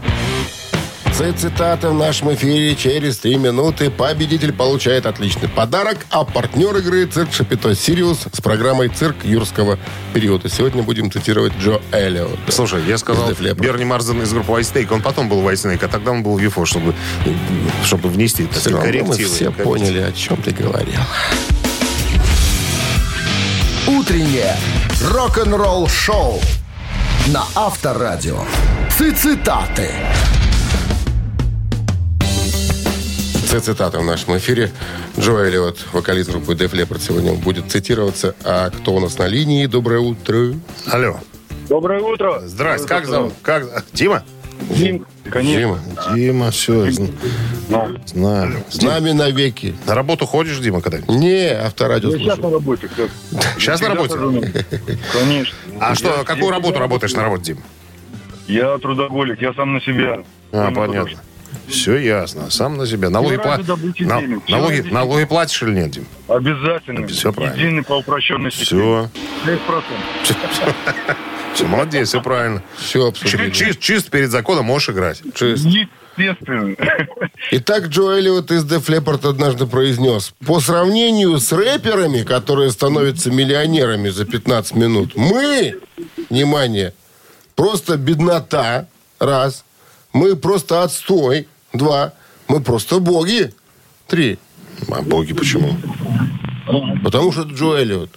[1.20, 3.90] Цитата в нашем эфире через три минуты.
[3.90, 9.78] Победитель получает отличный подарок, а партнер игры «Цирк Шапито Сириус» с программой «Цирк юрского
[10.14, 10.48] периода».
[10.48, 12.38] Сегодня будем цитировать Джо Эллиот.
[12.48, 13.30] Слушай, я сказал.
[13.32, 14.94] Берни Марсден из группы Whitesnake.
[14.94, 16.94] Он потом был Whitesnake, а тогда он был в UFO, чтобы,
[17.84, 19.28] чтобы внести так сказать, равно мы коррективы.
[19.28, 19.64] все Коррективы.
[19.64, 21.00] поняли, о чем ты говорил.
[23.86, 24.56] Утреннее
[25.04, 26.40] рок-н-ролл шоу
[27.26, 28.38] на Авторадио.
[28.98, 29.90] Цитаты.
[33.58, 34.70] Цитата в нашем эфире.
[35.18, 38.34] Джо Эллиот, вокалист группы Def Leppard, сегодня будет цитироваться.
[38.44, 39.66] А кто у нас на линии?
[39.66, 40.54] Доброе утро.
[40.86, 41.18] Алло.
[41.68, 42.40] Доброе утро.
[42.46, 43.34] Здрасте, как зовут?
[43.42, 43.84] Как?
[43.92, 44.22] Дима?
[44.70, 45.58] Дим, конечно.
[45.58, 45.80] Дима,
[46.14, 48.64] Дима, все, знаю.
[48.70, 49.74] с нами навеки.
[49.86, 51.16] На работу ходишь, Дима, когда-нибудь?
[51.16, 52.44] Не, авторадио Я сейчас слушаю.
[52.46, 52.88] на работе.
[52.88, 53.10] Как?
[53.58, 54.14] Сейчас на работе?
[55.12, 55.56] Конечно.
[55.80, 57.62] А что, какую работу работаешь на работе, Дим?
[58.46, 60.22] Я трудоголик, я сам на себя.
[60.52, 61.18] А, понятно.
[61.68, 62.50] Все ясно.
[62.50, 63.10] Сам на себя.
[63.10, 63.58] Налоги, пла-
[64.00, 66.06] на- налоги, налоги платишь или нет, Дим?
[66.28, 67.06] Обязательно.
[67.06, 67.56] Всё правильно.
[67.60, 68.50] Единый по упрощенной.
[68.50, 69.08] Все.
[69.44, 69.84] 6%.
[71.54, 72.62] Все, молодец, все правильно.
[72.76, 73.50] Все обсудили.
[73.50, 75.22] Чист, чист перед законом можешь играть.
[75.34, 75.64] Чист.
[76.16, 76.74] Естественно.
[77.52, 84.08] Итак, Джо Эллиот из Def Leppard однажды произнес, по сравнению с рэперами, которые становятся миллионерами
[84.10, 85.78] за 15 минут, мы,
[86.28, 86.94] внимание,
[87.56, 88.86] просто беднота,
[89.18, 89.64] раз,
[90.12, 92.12] мы просто отстой, два,
[92.48, 93.52] мы просто боги,
[94.06, 94.38] три.
[94.90, 95.76] А боги почему?
[97.02, 98.10] Потому что это Джо Эллиот.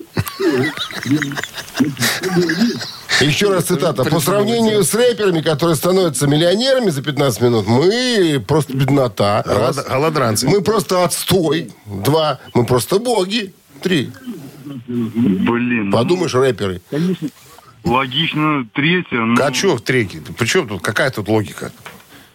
[3.21, 4.03] Еще раз цитата.
[4.03, 9.43] По сравнению с рэперами, которые становятся миллионерами за 15 минут, мы просто беднота.
[9.45, 9.75] Раз.
[9.77, 10.47] Голод- Голодранцы.
[10.47, 11.71] Мы просто отстой.
[11.86, 12.39] Два.
[12.53, 13.53] Мы просто боги.
[13.82, 14.12] Три.
[14.88, 15.89] Блин.
[15.89, 16.82] ну, Подумаешь, рэперы.
[17.83, 18.65] Логично.
[18.73, 19.19] Третье.
[19.19, 20.21] ну, А что в треке?
[20.37, 20.81] Причем тут?
[20.81, 21.71] Какая тут логика?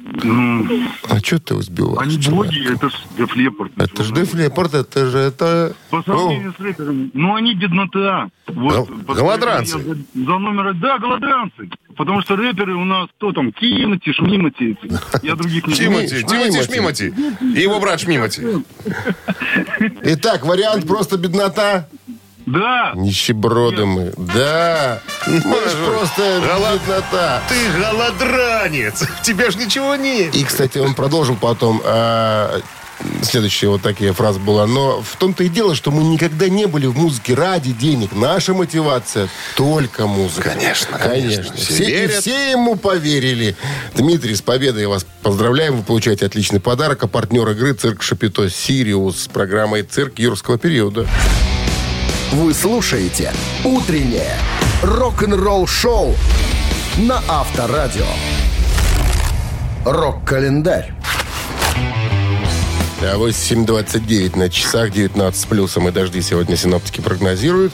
[0.01, 0.67] ну,
[1.09, 2.01] А что ты сбиваешь?
[2.01, 3.73] Они боги, это ж Def Leppard.
[3.77, 5.75] Это же Def Leppard, это же это...
[5.91, 7.11] По сравнению с рэперами.
[7.15, 8.29] Ну, они беднота.
[8.47, 9.79] Вот, голодранцы.
[9.79, 10.75] За, за номер...
[10.75, 11.69] Да, голодранцы.
[11.97, 13.53] Потому что рэперы у нас кто там?
[13.53, 14.77] Кимати, Шмимати.
[15.23, 16.09] Я других не знаю.
[16.09, 17.15] Тимати Шмимати.
[17.57, 18.43] И его брат Шмимати.
[20.03, 21.89] Итак, вариант просто беднота.
[22.53, 22.93] Да.
[22.95, 24.13] Нищеброды мы.
[24.17, 25.01] Да.
[25.27, 27.43] Мы ж просто Голод- беднота.
[27.49, 29.05] Ты голодранец.
[29.23, 30.35] Тебе ж ничего нет.
[30.35, 31.81] И, кстати, он продолжил потом.
[31.85, 32.61] а,
[33.23, 34.67] Следующая вот такие фраза была.
[34.67, 38.11] Но в том-то и дело, что мы никогда не были в музыке ради денег.
[38.13, 40.51] Наша мотивация только музыка.
[40.51, 41.55] Конечно, конечно.
[41.55, 42.21] Все Все, и верят.
[42.23, 43.55] все ему поверили.
[43.95, 45.77] Дмитрий, с победой вас поздравляем.
[45.77, 47.05] Вы получаете отличный подарок.
[47.05, 51.07] А партнер игры «Цирк Шапито Сириус» с программой «Цирк юрского периода».
[52.33, 53.33] Вы слушаете
[53.65, 54.37] «Утреннее
[54.83, 56.15] рок-н-ролл-шоу»
[56.99, 58.05] на Авторадио.
[59.85, 60.93] Рок-календарь.
[63.01, 67.73] А 8.29 на часах, 19 с плюсом и дожди сегодня синоптики прогнозируют.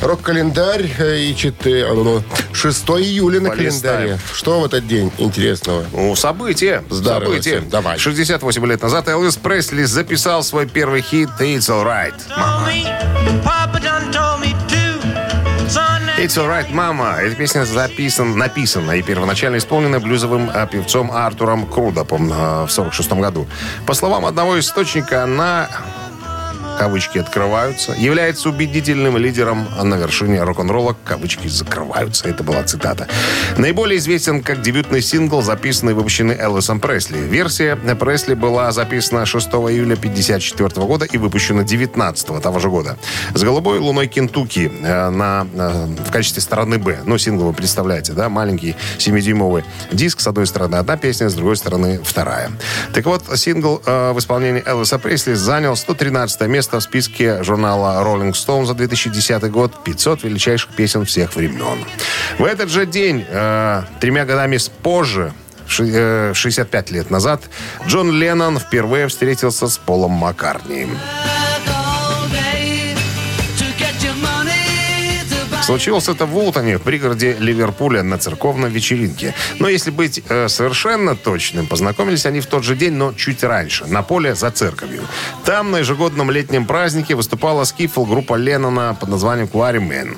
[0.00, 3.96] Рок-календарь и 4, 6 июля на Полистаем.
[3.98, 4.20] календаре.
[4.32, 5.84] Что в этот день интересного?
[5.92, 6.82] Ну, событие.
[6.88, 7.58] Здорово событие.
[7.58, 7.68] всем.
[7.70, 7.98] Давай.
[7.98, 13.61] 68 лет назад Элвис Пресли записал свой первый хит «It's Alright, Mama».
[16.22, 17.16] «It's Alright, Mama».
[17.20, 23.14] Эта песня записан, написана и первоначально исполнена блюзовым а, певцом Артуром Крудопом а, в 46
[23.14, 23.48] году.
[23.86, 25.68] По словам одного источника, она
[26.78, 32.28] кавычки открываются, является убедительным лидером на вершине рок-н-ролла, кавычки закрываются.
[32.28, 33.08] Это была цитата.
[33.56, 37.18] Наиболее известен как дебютный сингл, записанный и выпущенный Элвисом Пресли.
[37.18, 42.96] Версия Пресли была записана 6 июля 1954 года и выпущена 19 того же года.
[43.34, 47.00] С «Голубой луной Кентукки» э, на, э, в качестве стороны «Б».
[47.04, 48.28] Ну, сингл вы представляете, да?
[48.28, 50.20] Маленький 7-дюймовый диск.
[50.20, 52.50] С одной стороны одна песня, с другой стороны вторая.
[52.94, 58.32] Так вот, сингл э, в исполнении Элвиса Пресли занял 113 место в списке журнала Rolling
[58.32, 61.78] Stone за 2010 год 500 величайших песен всех времен.
[62.38, 65.32] В этот же день, э, тремя годами позже,
[65.66, 67.42] ши- э, 65 лет назад,
[67.86, 70.86] Джон Леннон впервые встретился с Полом Маккартни.
[75.62, 79.32] Случилось это в Ултоне, в пригороде Ливерпуля, на церковной вечеринке.
[79.60, 83.86] Но если быть э, совершенно точным, познакомились они в тот же день, но чуть раньше,
[83.86, 85.02] на поле за церковью.
[85.44, 90.16] Там на ежегодном летнем празднике выступала скифл группа Леннона под названием Quarrymen.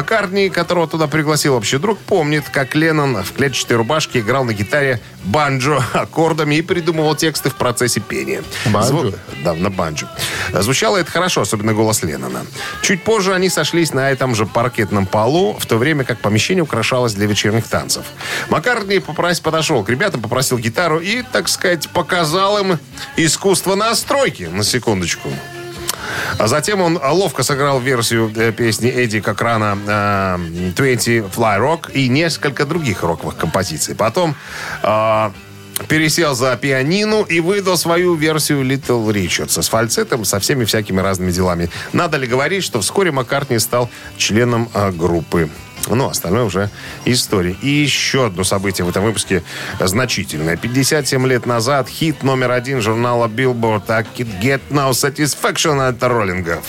[0.00, 5.00] Маккартни, которого туда пригласил общий друг, помнит, как Леннон в клетчатой рубашке играл на гитаре
[5.24, 8.42] банджо аккордами и придумывал тексты в процессе пения.
[8.66, 8.92] Банджо?
[8.92, 10.06] Зву- Да, на банджо.
[10.52, 12.44] Звучало это хорошо, особенно голос Леннона.
[12.82, 17.14] Чуть позже они сошлись на этом же паркетном полу, в то время как помещение украшалось
[17.14, 18.04] для вечерних танцев.
[18.50, 22.78] Маккартни попрос- подошел к ребятам, попросил гитару и, так сказать, показал им
[23.16, 25.30] искусство настройки, на секундочку.
[26.38, 32.08] А затем он ловко сыграл версию э, песни Эдди Кокрана э, 20 Fly Rock и
[32.08, 33.94] несколько других роковых композиций.
[33.94, 34.34] Потом
[34.82, 35.30] э,
[35.88, 41.30] пересел за пианину и выдал свою версию Little Richards с фальцетом, со всеми всякими разными
[41.30, 41.70] делами.
[41.92, 45.50] Надо ли говорить, что вскоре Маккартни стал членом группы.
[45.94, 46.70] Ну, остальное уже
[47.04, 47.56] история.
[47.62, 49.42] И еще одно событие в этом выпуске
[49.80, 50.56] значительное.
[50.56, 56.64] 57 лет назад хит номер один журнала Billboard «I Could Get No Satisfaction» от роллингов.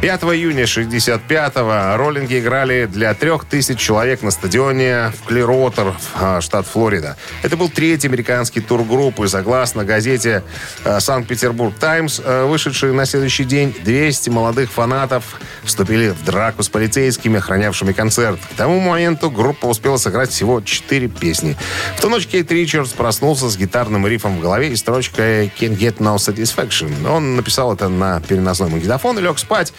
[0.00, 6.68] 5 июня 65-го роллинги играли для трех тысяч человек на стадионе в Клируотер, а, штат
[6.68, 7.16] Флорида.
[7.42, 9.26] Это был третий американский тур группы.
[9.26, 10.44] Согласно газете
[10.84, 16.68] э, «Санкт-Петербург Таймс», э, вышедшей на следующий день, 200 молодых фанатов вступили в драку с
[16.68, 18.38] полицейскими, охранявшими концерт.
[18.52, 21.56] К тому моменту группа успела сыграть всего 4 песни.
[21.96, 25.96] В ту ночь Кейт Ричардс проснулся с гитарным рифом в голове и строчкой «Can't get
[25.96, 27.10] no satisfaction».
[27.10, 29.72] Он написал это на переносной магнитофон и лег спать.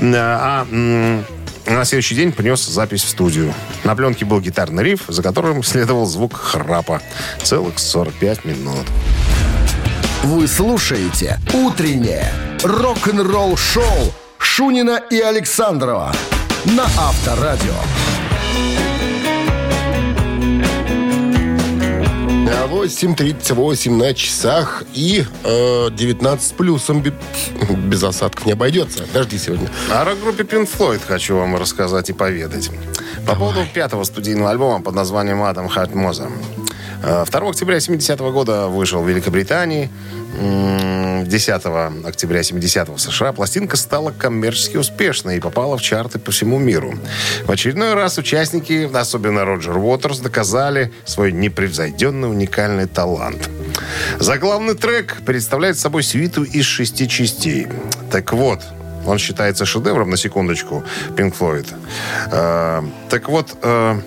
[0.00, 1.24] А м,
[1.66, 3.54] на следующий день принес запись в студию.
[3.84, 7.00] На пленке был гитарный риф, за которым следовал звук храпа.
[7.42, 8.86] Целых 45 минут.
[10.22, 12.30] Вы слушаете «Утреннее
[12.62, 16.12] рок-н-ролл-шоу» Шунина и Александрова
[16.64, 17.74] на Авторадио.
[22.70, 27.12] 8.38 на часах и э, 19 с плюсом бе-
[27.88, 29.04] без осадков не обойдется.
[29.12, 29.68] Дожди сегодня.
[29.90, 32.70] О рок-группе Pink Floyd хочу вам рассказать и поведать.
[33.26, 36.28] По поводу пятого студийного альбома под названием «Адам Харт Моза».
[36.28, 36.59] Э,
[37.02, 39.88] 2 октября 70 года вышел в Великобритании.
[40.38, 46.30] М, 10 октября 70 в США пластинка стала коммерчески успешной и попала в чарты по
[46.30, 46.94] всему миру.
[47.44, 53.48] В очередной раз участники, особенно Роджер Уотерс, доказали свой непревзойденный уникальный талант.
[54.18, 57.66] Заглавный трек представляет собой свиту из шести частей.
[58.10, 58.60] Так вот,
[59.06, 60.84] он считается шедевром, на секундочку,
[61.16, 61.66] Pink Floyd.
[62.30, 64.00] Э, так вот, э,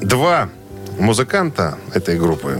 [0.00, 0.48] два
[0.98, 2.58] музыканта этой группы,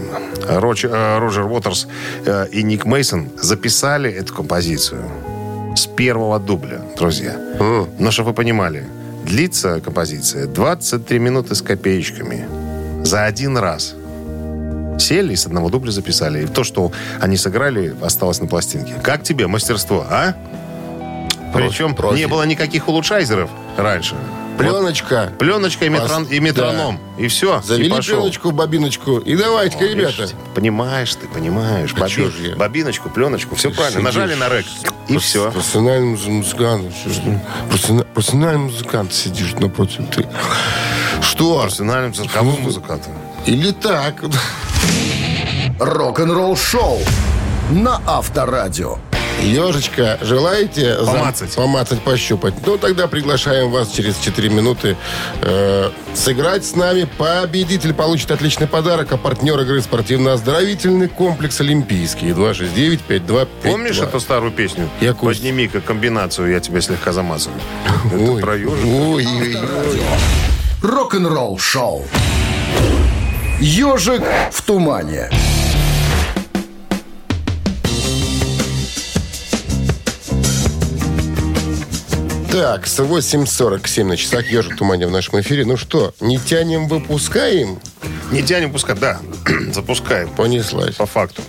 [0.49, 1.87] Роч- э, Роджер Уотерс
[2.27, 5.05] э, и Ник Мейсон, записали эту композицию
[5.77, 7.37] с первого дубля, друзья.
[7.99, 8.85] Но, чтобы вы понимали,
[9.25, 12.47] длится композиция 23 минуты с копеечками.
[13.05, 13.95] За один раз.
[14.99, 16.45] Сели и с одного дубля записали.
[16.45, 18.95] И то, что они сыграли, осталось на пластинке.
[19.03, 20.35] Как тебе мастерство, а?
[21.53, 22.17] Причем профи.
[22.17, 24.15] не было никаких улучшайзеров раньше.
[24.59, 25.33] Пленочка.
[25.39, 26.99] Пленочка и, метрон- и метроном.
[27.19, 27.61] И все.
[27.63, 28.19] Завели и пошел.
[28.19, 29.19] пленочку, бобиночку.
[29.19, 30.23] И давайте-ка, ребята.
[30.23, 31.93] Видишь, Понимаешь ты, понимаешь.
[31.97, 32.57] А Боби- чё ж я?
[32.57, 34.01] Бобиночку, пленочку, все правильно.
[34.01, 34.15] Сидишь.
[34.15, 34.67] Нажали на рек,
[35.09, 35.51] и все.
[35.51, 36.87] Профессиональный муз- музыкант.
[37.05, 37.41] Ты?
[38.15, 40.27] Профессиональный музыкант сидишь напротив ты.
[41.23, 41.61] Что?
[41.63, 43.13] Профессиональным цирковым музыкантом.
[43.47, 44.23] Или так?
[45.81, 47.01] Рок-н-ролл-шоу
[47.71, 48.99] на Авторадио.
[49.43, 51.55] Ежечка, желаете зам- Помацать.
[51.55, 52.55] помацать, пощупать?
[52.65, 54.97] Ну, тогда приглашаем вас через 4 минуты
[55.43, 57.07] э, сыграть с нами.
[57.19, 62.29] Победитель получит отличный подарок, а партнер игры спортивно-оздоровительный комплекс «Олимпийский».
[62.31, 63.47] 269-5252.
[63.63, 64.89] Помнишь эту старую песню?
[65.01, 65.13] Я.
[65.15, 67.61] Подними-ка комбинацию, я тебя слегка замазываю.
[68.15, 68.87] Ой, Это про ежика.
[68.87, 70.01] ой, ой, ой.
[70.83, 72.07] Рок-н-ролл-шоу.
[73.61, 75.29] Ежик в тумане.
[82.55, 85.65] Так, с 8.47 на часах ежик тумане в нашем эфире.
[85.65, 87.81] Ну что, не тянем, выпускаем?
[88.31, 89.19] Не тянем пускай, да.
[89.73, 90.29] Запускаем.
[90.37, 90.95] Понеслась.
[90.95, 91.43] По факту.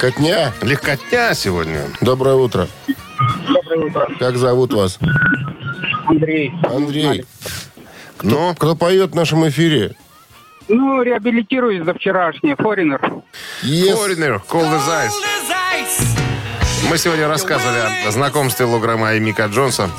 [0.00, 0.52] Легкотня?
[0.62, 1.82] Легкотня сегодня.
[2.00, 2.68] Доброе утро.
[3.48, 4.08] Доброе утро.
[4.18, 4.98] Как зовут вас?
[6.06, 6.52] Андрей.
[6.64, 7.24] Андрей.
[8.22, 9.94] Ну, Кто поет в нашем эфире?
[10.68, 12.56] Ну, реабилитируюсь за вчерашнее.
[12.56, 13.00] Форинер.
[13.62, 13.94] Yes.
[13.94, 16.04] Foreigner, Cold as Ice.
[16.88, 19.90] Мы сегодня рассказывали о знакомстве Лу Грэма и Мика Джонса.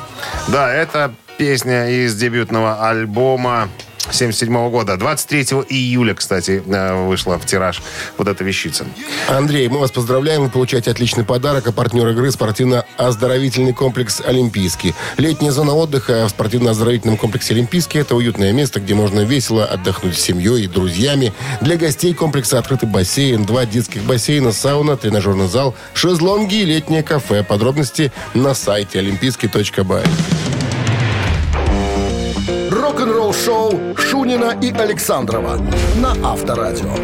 [0.48, 3.68] Да, это песня из дебютного альбома
[4.10, 4.96] 77 года.
[4.96, 7.82] 23 июля, кстати, э, вышла в тираж
[8.18, 8.84] вот эта вещица.
[9.28, 10.42] Андрей, мы вас поздравляем.
[10.42, 11.66] Вы получаете отличный подарок.
[11.68, 14.94] А партнер игры спортивно-оздоровительный комплекс «Олимпийский».
[15.16, 20.20] Летняя зона отдыха в спортивно-оздоровительном комплексе «Олимпийский»– это уютное место, где можно весело отдохнуть с
[20.20, 21.32] семьей и друзьями.
[21.60, 27.44] Для гостей комплекса открытый бассейн, два детских бассейна, сауна, тренажерный зал, шезлонги и летнее кафе.
[27.44, 30.04] Подробности на сайте олимпийский.бай.
[33.12, 35.60] Рок-н-ролл шоу Шунина и Александрова
[35.96, 36.94] на Авторадио.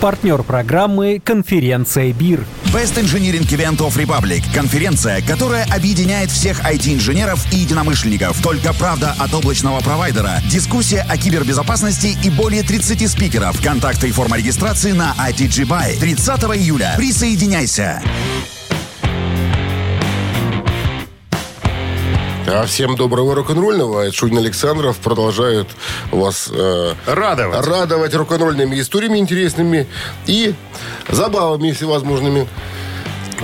[0.00, 2.44] Партнер программы «Конференция БИР».
[2.72, 4.42] Best Engineering Event of Republic.
[4.54, 8.42] Конференция, которая объединяет всех IT-инженеров и единомышленников.
[8.42, 10.40] Только правда от облачного провайдера.
[10.50, 13.62] Дискуссия о кибербезопасности и более 30 спикеров.
[13.62, 15.98] Контакты и форма регистрации на ITG Buy.
[16.00, 16.94] 30 июля.
[16.96, 18.02] Присоединяйся.
[22.46, 24.02] А всем доброго рок-н-ролльного.
[24.02, 25.68] Это Шунин Александров продолжают
[26.10, 27.66] вас э, Радовать.
[27.66, 29.86] радовать рок-н-ролльными историями интересными
[30.26, 30.54] и
[31.08, 32.48] забавами всевозможными.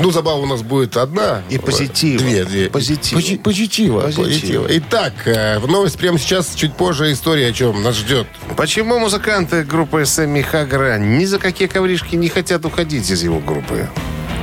[0.01, 1.43] Ну, забава у нас будет одна.
[1.49, 2.19] И позитива.
[2.23, 2.71] Две, две.
[2.71, 3.19] Позитива.
[3.19, 4.01] Пози- позитива.
[4.03, 4.25] Позитива.
[4.27, 4.67] позитива.
[4.71, 8.27] Итак, э, в новость прямо сейчас, чуть позже история о чем нас ждет.
[8.57, 13.89] Почему музыканты группы Сэмми Хаггара ни за какие ковришки не хотят уходить из его группы?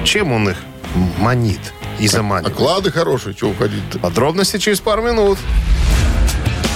[0.05, 0.57] Чем он их
[1.19, 1.59] манит
[1.99, 2.47] и заманит?
[2.47, 3.99] Оклады хорошие, что уходить-то?
[3.99, 5.37] Подробности через пару минут.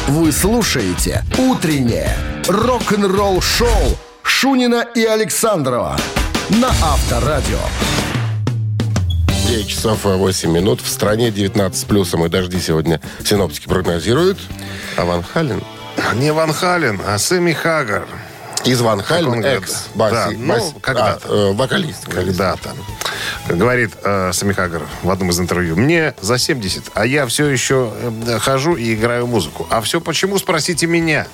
[0.08, 2.16] Вы слушаете «Утреннее
[2.48, 5.98] рок-н-ролл-шоу» Шунина и Александрова
[6.50, 7.60] на Авторадио.
[9.48, 10.82] 9 часов 8 минут.
[10.82, 14.40] В стране 19 с плюсом и дожди сегодня синоптики прогнозируют.
[14.98, 15.64] А Ван Хален
[16.16, 18.08] Не Ван Хален, а Сэмми Хаггар.
[18.64, 21.22] из Ван Хален, экс, Да, баси, ну, бас- когда-то.
[21.28, 22.06] а, э, вокалист.
[22.08, 22.70] Когда-то.
[23.50, 25.76] Говорит э, Сэмми Хаггар в одном из интервью.
[25.76, 27.92] Мне за 70, а я все еще
[28.28, 29.68] э, хожу и играю музыку.
[29.70, 31.28] А все почему, спросите меня.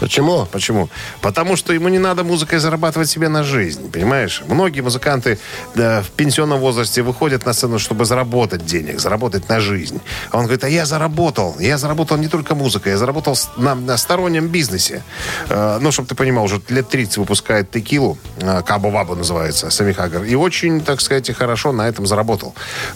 [0.00, 0.46] Почему?
[0.46, 0.88] Почему?
[1.20, 4.42] Потому что ему не надо музыкой зарабатывать себе на жизнь, понимаешь?
[4.46, 5.38] Многие музыканты
[5.74, 10.00] да, в пенсионном возрасте выходят на сцену, чтобы заработать денег, заработать на жизнь.
[10.30, 11.56] А он говорит, а я заработал.
[11.58, 15.02] Я заработал не только музыкой, я заработал на, на стороннем бизнесе.
[15.48, 19.92] Э, ну, чтобы ты понимал, уже лет 30 выпускает текилу, э, Кабо Вабо называется, Сами
[19.92, 20.24] Хаггар.
[20.24, 22.54] И очень, так сказать, хорошо на этом заработал.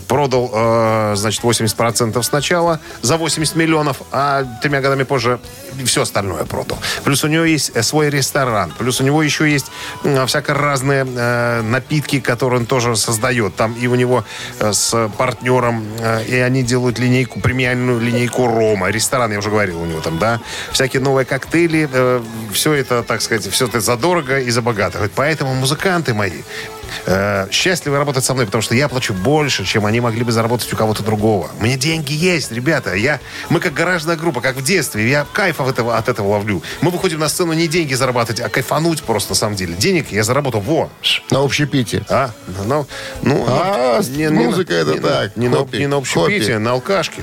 [0.08, 5.40] Продал, э, значит, 80% сначала за 80 миллионов, а тремя годами позже
[5.84, 6.78] все остальное продал.
[7.04, 8.72] Плюс у него есть э, свой ресторан.
[8.78, 9.66] Плюс у него еще есть
[10.04, 13.56] м, всяко разные э, напитки, которые он тоже создает.
[13.56, 14.24] Там и у него
[14.58, 18.88] э, с партнером, э, и они делают линейку, премиальную линейку рома.
[18.90, 20.40] Ресторан, я уже говорил, у него там, да.
[20.72, 21.88] Всякие новые коктейли.
[22.52, 25.10] все это, так сказать, все это задорого и за богато.
[25.14, 26.42] Поэтому музыканты мои
[27.06, 30.72] э, счастливы работать со мной, потому что я плачу больше, чем они могли бы заработать
[30.72, 31.50] у кого-то другого.
[31.60, 32.94] Меня деньги есть, ребята.
[32.94, 35.08] Я, мы как гаражная группа, как в детстве.
[35.08, 36.62] Я кайф от этого, от этого ловлю.
[36.80, 39.74] Мы выходим на сцену не деньги зарабатывать, а кайфануть просто на самом деле.
[39.74, 40.60] Денег я заработал.
[40.60, 40.90] Во!
[41.30, 42.04] На общепите.
[42.08, 42.30] А?
[42.66, 42.86] Ну,
[43.22, 47.22] ну, А, с- музыка это не так, Не на, не на общепите, на алкашке.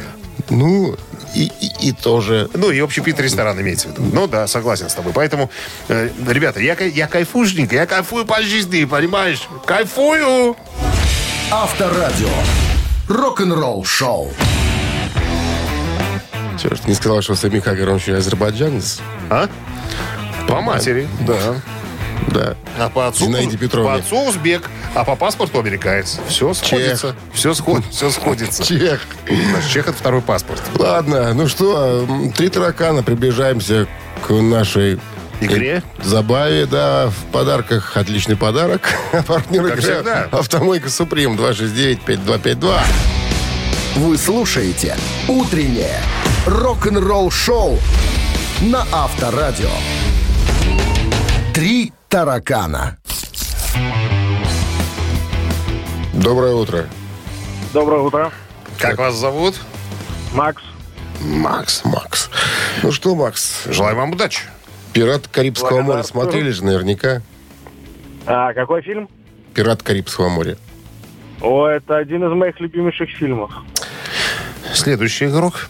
[0.49, 0.95] Ну,
[1.33, 2.49] и, и, и тоже.
[2.53, 4.03] Ну, и общепит ресторан имеется в виду.
[4.13, 5.13] Ну, да, согласен с тобой.
[5.13, 5.49] Поэтому,
[5.87, 9.47] э, ребята, я, я кайфушник, я кайфую по жизни, понимаешь?
[9.65, 10.55] Кайфую!
[11.51, 12.29] Авторадио.
[13.07, 14.31] Рок-н-ролл шоу.
[16.61, 18.99] Черт, не сказал, что Сами Хагар, он еще и азербайджанец.
[19.29, 19.47] А?
[20.47, 21.07] По матери.
[21.21, 21.55] Да.
[22.27, 22.55] Да.
[22.77, 26.19] А по отцу, Зинаиде по отцу узбек, а по паспорту американец.
[26.27, 27.15] Все сходится.
[27.33, 28.63] Все, сход, все сходится.
[28.63, 29.01] Чех.
[29.53, 30.61] Наш чех это второй паспорт.
[30.75, 33.87] Ладно, ну что, три таракана, приближаемся
[34.25, 34.99] к нашей
[35.41, 35.83] Игре?
[36.03, 38.93] Забаве, да, в подарках отличный подарок.
[39.27, 40.27] Партнер Как игры всегда.
[40.31, 42.79] «Автомойка Суприм» 269-5252.
[43.95, 44.97] Вы слушаете
[45.27, 46.01] «Утреннее
[46.45, 47.79] рок-н-ролл-шоу»
[48.61, 49.69] на Авторадио.
[51.53, 52.97] «Три таракана».
[56.13, 56.85] Доброе утро.
[57.71, 58.31] Доброе утро.
[58.77, 59.55] Как вас зовут?
[60.33, 60.61] Макс.
[61.21, 62.29] Макс, Макс.
[62.83, 64.41] Ну что, Макс, Желаю вам удачи.
[64.91, 67.21] «Пират Карибского моря» смотрели же наверняка.
[68.25, 69.07] А какой фильм?
[69.53, 70.57] «Пират Карибского моря».
[71.41, 73.51] О, это один из моих любимейших фильмов.
[74.73, 75.69] Следующий игрок.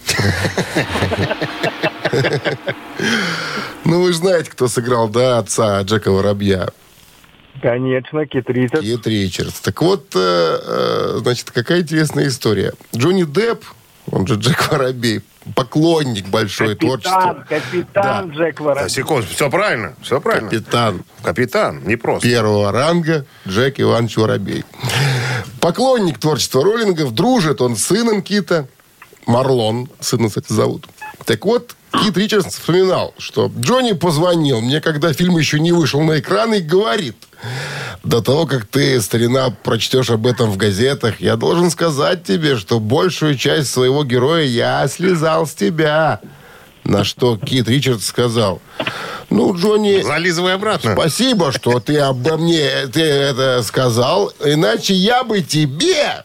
[3.89, 6.69] Ну, вы же знаете, кто сыграл, да, отца Джека Воробья.
[7.61, 8.81] Конечно, Кит Ричардс.
[8.85, 9.59] Кит Ричардс.
[9.61, 10.19] Так вот, э,
[10.63, 12.73] э, значит, какая интересная история.
[12.95, 13.65] Джонни Депп,
[14.11, 15.21] он же Джек Воробей,
[15.55, 17.45] поклонник большой Капитан, творчества.
[17.49, 18.89] капитан Джек А, Воробей.
[18.89, 20.49] секунду, все правильно, все правильно.
[20.49, 22.27] Капитан Капитан, не просто.
[22.27, 24.63] первого ранга Джек Иванович Воробей.
[25.59, 28.67] Поклонник творчества роллингов, дружит он с сыном Кита.
[29.25, 30.87] Марлон, сына, кстати, зовут.
[31.25, 36.19] Так вот, Кит Ричардс вспоминал, что Джонни позвонил мне, когда фильм еще не вышел на
[36.19, 37.15] экран, и говорит,
[38.03, 42.79] до того, как ты, старина, прочтешь об этом в газетах, я должен сказать тебе, что
[42.79, 46.21] большую часть своего героя я слезал с тебя.
[46.83, 48.61] На что Кит Ричардс сказал,
[49.29, 50.93] ну, Джонни, Зализывай обратно.
[50.93, 56.23] Спасибо, что ты обо мне ты это сказал, иначе я бы тебе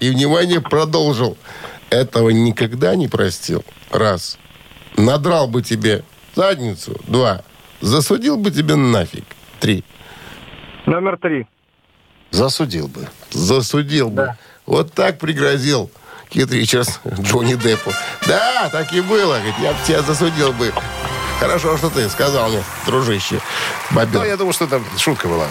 [0.00, 1.36] и внимание продолжил.
[1.90, 3.64] Этого никогда не простил.
[3.90, 4.38] Раз.
[5.00, 6.94] Надрал бы тебе задницу.
[7.06, 7.42] Два.
[7.80, 9.24] Засудил бы тебе нафиг.
[9.58, 9.82] Три.
[10.86, 11.46] Номер три.
[12.30, 13.08] Засудил бы.
[13.30, 14.34] Засудил бы.
[14.66, 15.90] Вот так пригрозил
[16.28, 17.90] Кит Ричардс Джонни Деппу.
[18.26, 19.36] Да, так и было.
[19.36, 20.72] Говорит, я бы тебя засудил бы.
[21.40, 23.40] Хорошо, что ты сказал мне, дружище.
[23.90, 24.20] Бобер.
[24.20, 25.46] Ну, я думаю, что это шутка была.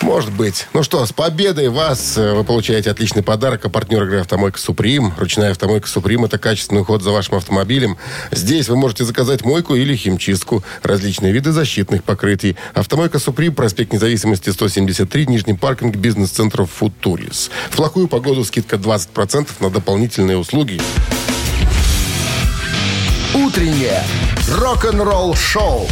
[0.00, 0.66] Может быть.
[0.72, 2.18] Ну что, с победой вас!
[2.18, 3.64] Э, Вы получаете отличный подарок.
[3.64, 5.14] А партнер игры «Автомойка Суприм».
[5.16, 7.96] Ручная «Автомойка Суприм»— это качественный уход за вашим автомобилем.
[8.32, 10.64] Здесь вы можете заказать мойку или химчистку.
[10.82, 12.56] Различные виды защитных покрытий.
[12.74, 17.52] «Автомойка Суприм», проспект Независимости, 173, Нижний паркинг, бизнес-центр «Футурис».
[17.70, 20.80] В плохую погоду скидка 20% на дополнительные услуги.
[23.34, 24.02] «Утреннее
[24.46, 25.88] рок-н-ролл-шоу»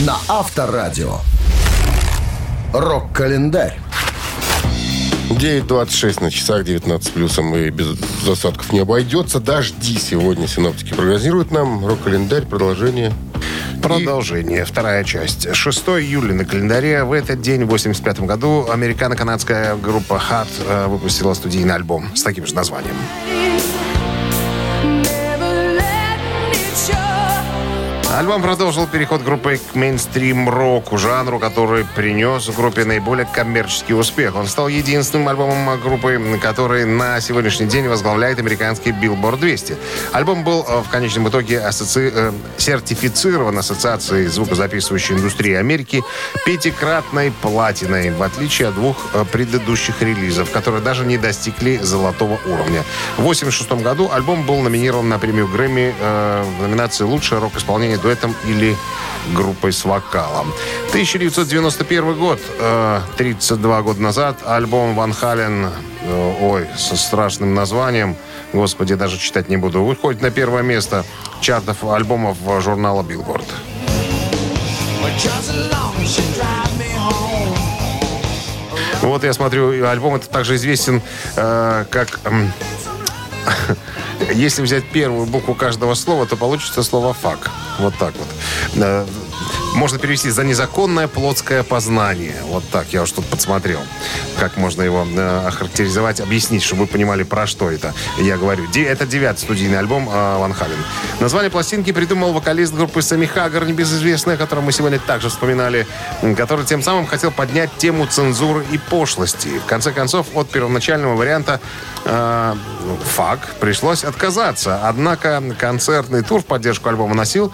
[0.00, 1.18] на Авторадио.
[2.72, 3.78] Рок-календарь.
[5.30, 7.86] 9.26 на часах, 19 плюсом и без
[8.24, 9.38] засадков не обойдется.
[9.38, 11.86] Дожди сегодня синоптики прогнозируют нам.
[11.86, 13.12] Рок-календарь, продолжение.
[13.80, 15.54] Продолжение, вторая часть.
[15.54, 17.04] 6 июля на календаре.
[17.04, 22.46] В этот день, в 85 году, американо-канадская группа Hart э, выпустила студийный альбом с таким
[22.46, 22.96] же названием.
[28.18, 34.34] Альбом продолжил переход группы к мейнстрим-року, жанру, который принес группе наиболее коммерческий успех.
[34.34, 39.76] Он стал единственным альбомом группы, который на сегодняшний день возглавляет американский Billboard 200.
[40.10, 42.10] Альбом был э, в конечном итоге ассоци...
[42.12, 46.02] э, сертифицирован Ассоциацией звукозаписывающей индустрии Америки
[46.44, 52.82] пятикратной платиной, в отличие от двух э, предыдущих релизов, которые даже не достигли золотого уровня.
[53.16, 58.34] В 1986 году альбом был номинирован на премию Грэмми э, в номинации «Лучшее рок-исполнение дуэтом
[58.46, 58.76] или
[59.34, 60.52] группой с вокалом».
[60.88, 65.66] 1991 год, э, 32 года назад, альбом Ван Хален,
[66.02, 68.16] э, ой, со страшным названием,
[68.52, 71.04] господи, даже читать не буду, выходит на первое место
[71.40, 73.44] чартов альбомов журнала Billboard.
[79.02, 81.02] Вот я смотрю, альбом это также известен
[81.36, 82.20] э, как...
[84.34, 87.50] если взять первую букву каждого слова, то получится слово «фак».
[87.78, 88.28] Вот так вот.
[88.76, 89.06] Э,
[89.74, 92.34] Можно перевести «за незаконное плотское познание».
[92.44, 93.80] Вот так, я уж тут подсмотрел.
[94.38, 97.94] Как можно его э, охарактеризовать, объяснить, чтобы вы понимали, про что это.
[98.18, 100.78] Я говорю, это девятый студийный альбом э, Ван Хален.
[101.20, 105.86] Название пластинки придумал вокалист группы Сами Хаггар, небезызвестный, о котором мы сегодня также вспоминали,
[106.36, 109.58] который тем самым хотел поднять тему цензуры и пошлости.
[109.58, 111.60] В конце концов, от первоначального варианта
[112.08, 112.54] э,
[113.14, 114.80] «Фак» пришлось отказаться.
[114.88, 117.52] Однако концертный тур в поддержку альбома носил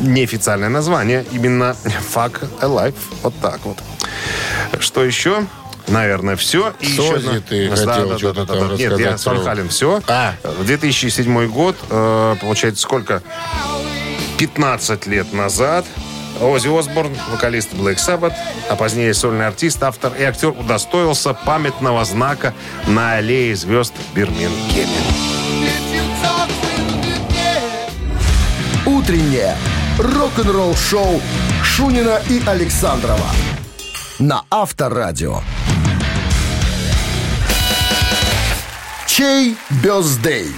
[0.00, 1.24] неофициальное название.
[1.32, 1.74] Именно
[2.14, 2.94] «Fuck Alive».
[3.22, 3.78] Вот так вот.
[4.78, 5.44] Что еще?
[5.88, 6.74] Наверное, все.
[6.80, 10.02] И Сози еще ты хотел что-то там Нет, я рассказать с Ван про- Хален все.
[10.06, 10.34] А.
[10.60, 13.22] 2007 год, э, получается, сколько?
[14.36, 15.84] 15 лет назад
[16.40, 18.34] Оззи Осборн, вокалист Black Sabbath,
[18.68, 22.54] а позднее сольный артист, автор и актер удостоился памятного знака
[22.86, 24.88] на аллее звезд в Бирмингеме.
[28.86, 29.56] Утреннее
[29.98, 31.20] рок-н-ролл-шоу
[31.62, 33.26] Шунина и Александрова
[34.18, 35.40] на Авторадио.
[39.06, 40.52] Чей бездей?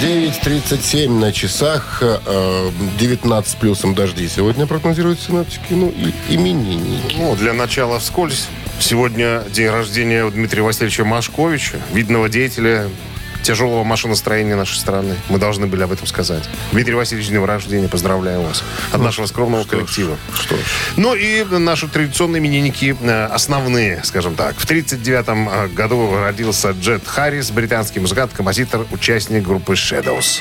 [0.00, 4.28] 9.37 на часах, э, 19 плюсом дожди.
[4.28, 7.16] Сегодня прогнозируют синаптики, ну и именинники.
[7.16, 8.48] Ну, для начала вскользь.
[8.80, 12.88] Сегодня день рождения Дмитрия Васильевича Машковича, видного деятеля
[13.44, 15.16] тяжелого машиностроения нашей страны.
[15.28, 16.48] Мы должны были об этом сказать.
[16.72, 18.64] Дмитрий Васильевич, днем рождения, поздравляю вас.
[18.92, 20.16] От нашего скромного коллектива.
[20.34, 20.60] Что ж.
[20.96, 24.56] Ну и наши традиционные именинники, э, основные, скажем так.
[24.56, 30.40] В 1939 году родился Джет Харрис, британский музыкант, композитор, участник группы Shadows.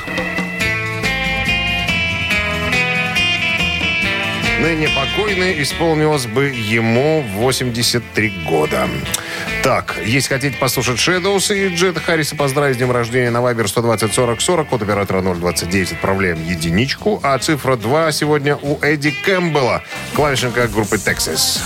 [4.64, 8.88] Ныне покойный, исполнилось бы ему 83 года.
[9.64, 14.14] Так, если хотите послушать Shadows и Джет Харриса, поздравить с днем рождения на Viber 120
[14.14, 19.82] 40 40, код оператора 029, отправляем единичку, а цифра 2 сегодня у Эдди Кэмпбелла,
[20.16, 21.62] клавишника группы Texas.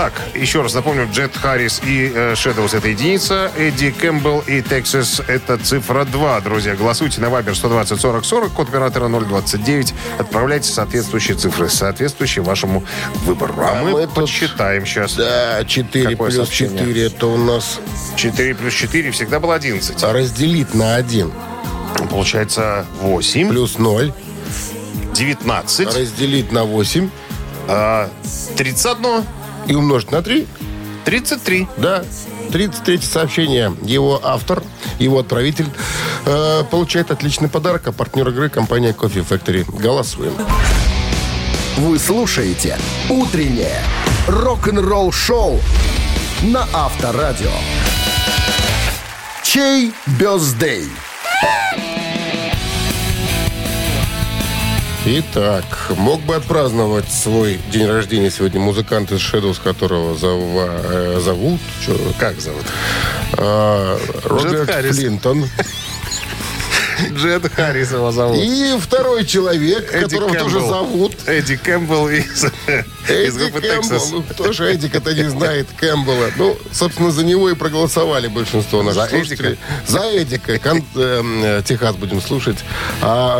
[0.00, 5.22] Так, еще раз напомню, Джет Харрис и э, Shadows это единица, Эдди Кэмпбелл и Texas
[5.28, 6.40] это цифра 2.
[6.40, 9.92] Друзья, голосуйте на Viber 120 40 40, код оператора 029.
[10.18, 12.82] Отправляйте соответствующие цифры, соответствующие вашему
[13.26, 13.52] выбору.
[13.58, 15.16] А, А мы, мы подсчитаем сейчас.
[15.16, 16.78] Да, 4 Какое плюс сообщение?
[16.78, 17.78] 4 это у нас
[18.16, 20.02] 4 плюс 4 всегда было 11.
[20.02, 21.30] разделить на 1
[22.08, 24.14] Получается 8, плюс 0
[25.12, 27.10] 19, разделить на 8
[27.68, 28.08] а,
[28.56, 29.24] 31,
[29.66, 30.46] и умножить на 3.
[31.04, 31.68] 33.
[31.76, 32.04] Да,
[32.52, 33.74] 33 сообщение.
[33.82, 34.62] Его автор,
[34.98, 35.68] его отправитель
[36.26, 37.86] э, получает отличный подарок.
[37.86, 39.64] А партнер игры компания Coffee Factory.
[39.80, 40.32] Голосуем.
[41.78, 43.82] Вы слушаете «Утреннее
[44.26, 45.60] рок-н-ролл-шоу»
[46.42, 47.50] на Авторадио.
[49.42, 50.88] Чей бездей?
[55.06, 55.64] Итак,
[55.96, 61.58] мог бы отпраздновать свой день рождения сегодня музыкант из Shadows, которого зова- э, зовут...
[61.84, 62.64] чё, как зовут?
[63.38, 64.70] А, Роберт.
[64.94, 65.48] Флинтон.
[67.12, 68.36] Джет Харрис его зовут.
[68.36, 72.46] И второй человек, Эдди которого тоже зовут Эдди Кэмпбелл из,
[73.10, 73.98] из группы Кэмпбелл.
[73.98, 74.08] Texas.
[74.12, 76.30] Ну, кто же Эдика-то не знает Кэмпбелла?
[76.36, 79.58] Ну, собственно, за него и проголосовали большинство наших За слушателей.
[79.86, 80.58] За Эдика.
[80.58, 82.58] Кон- эм, э, Техас будем слушать.
[83.02, 83.36] А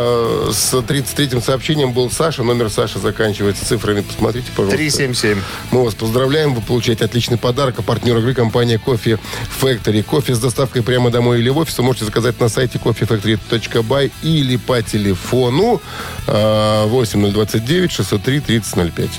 [0.49, 2.43] э, с 33-м сообщением был Саша.
[2.43, 4.01] Номер Саши заканчивается цифрами.
[4.03, 4.77] Посмотрите, пожалуйста.
[4.77, 5.41] 377.
[5.71, 6.55] Мы вас поздравляем.
[6.55, 7.77] Вы получаете отличный подарок.
[7.79, 9.19] А партнер игры компания Кофе
[9.61, 10.03] Factory.
[10.03, 14.57] Кофе с доставкой прямо домой или в офис вы можете заказать на сайте coffeefactory.by или
[14.57, 15.81] по телефону
[16.27, 19.11] э, 8029 603 3005.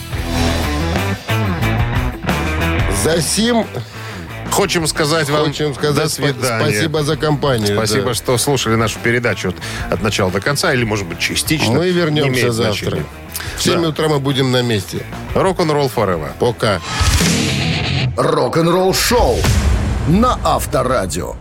[3.04, 3.66] За сим
[4.52, 6.66] Хочем сказать вам хочем сказать до свидания.
[6.72, 7.74] спасибо за компанию.
[7.78, 8.14] Спасибо, да.
[8.14, 9.56] что слушали нашу передачу от,
[9.94, 11.72] от начала до конца, или, может быть, частично.
[11.72, 12.74] Мы Не вернемся завтра.
[12.90, 13.06] значения.
[13.58, 13.88] В 7 Да.
[13.90, 15.06] утра мы будем на месте.
[15.36, 16.32] Рок-н-ролл forever.
[16.38, 16.82] Пока.
[18.18, 19.38] Рок-н-ролл-шоу
[20.10, 21.36] на Авторадио.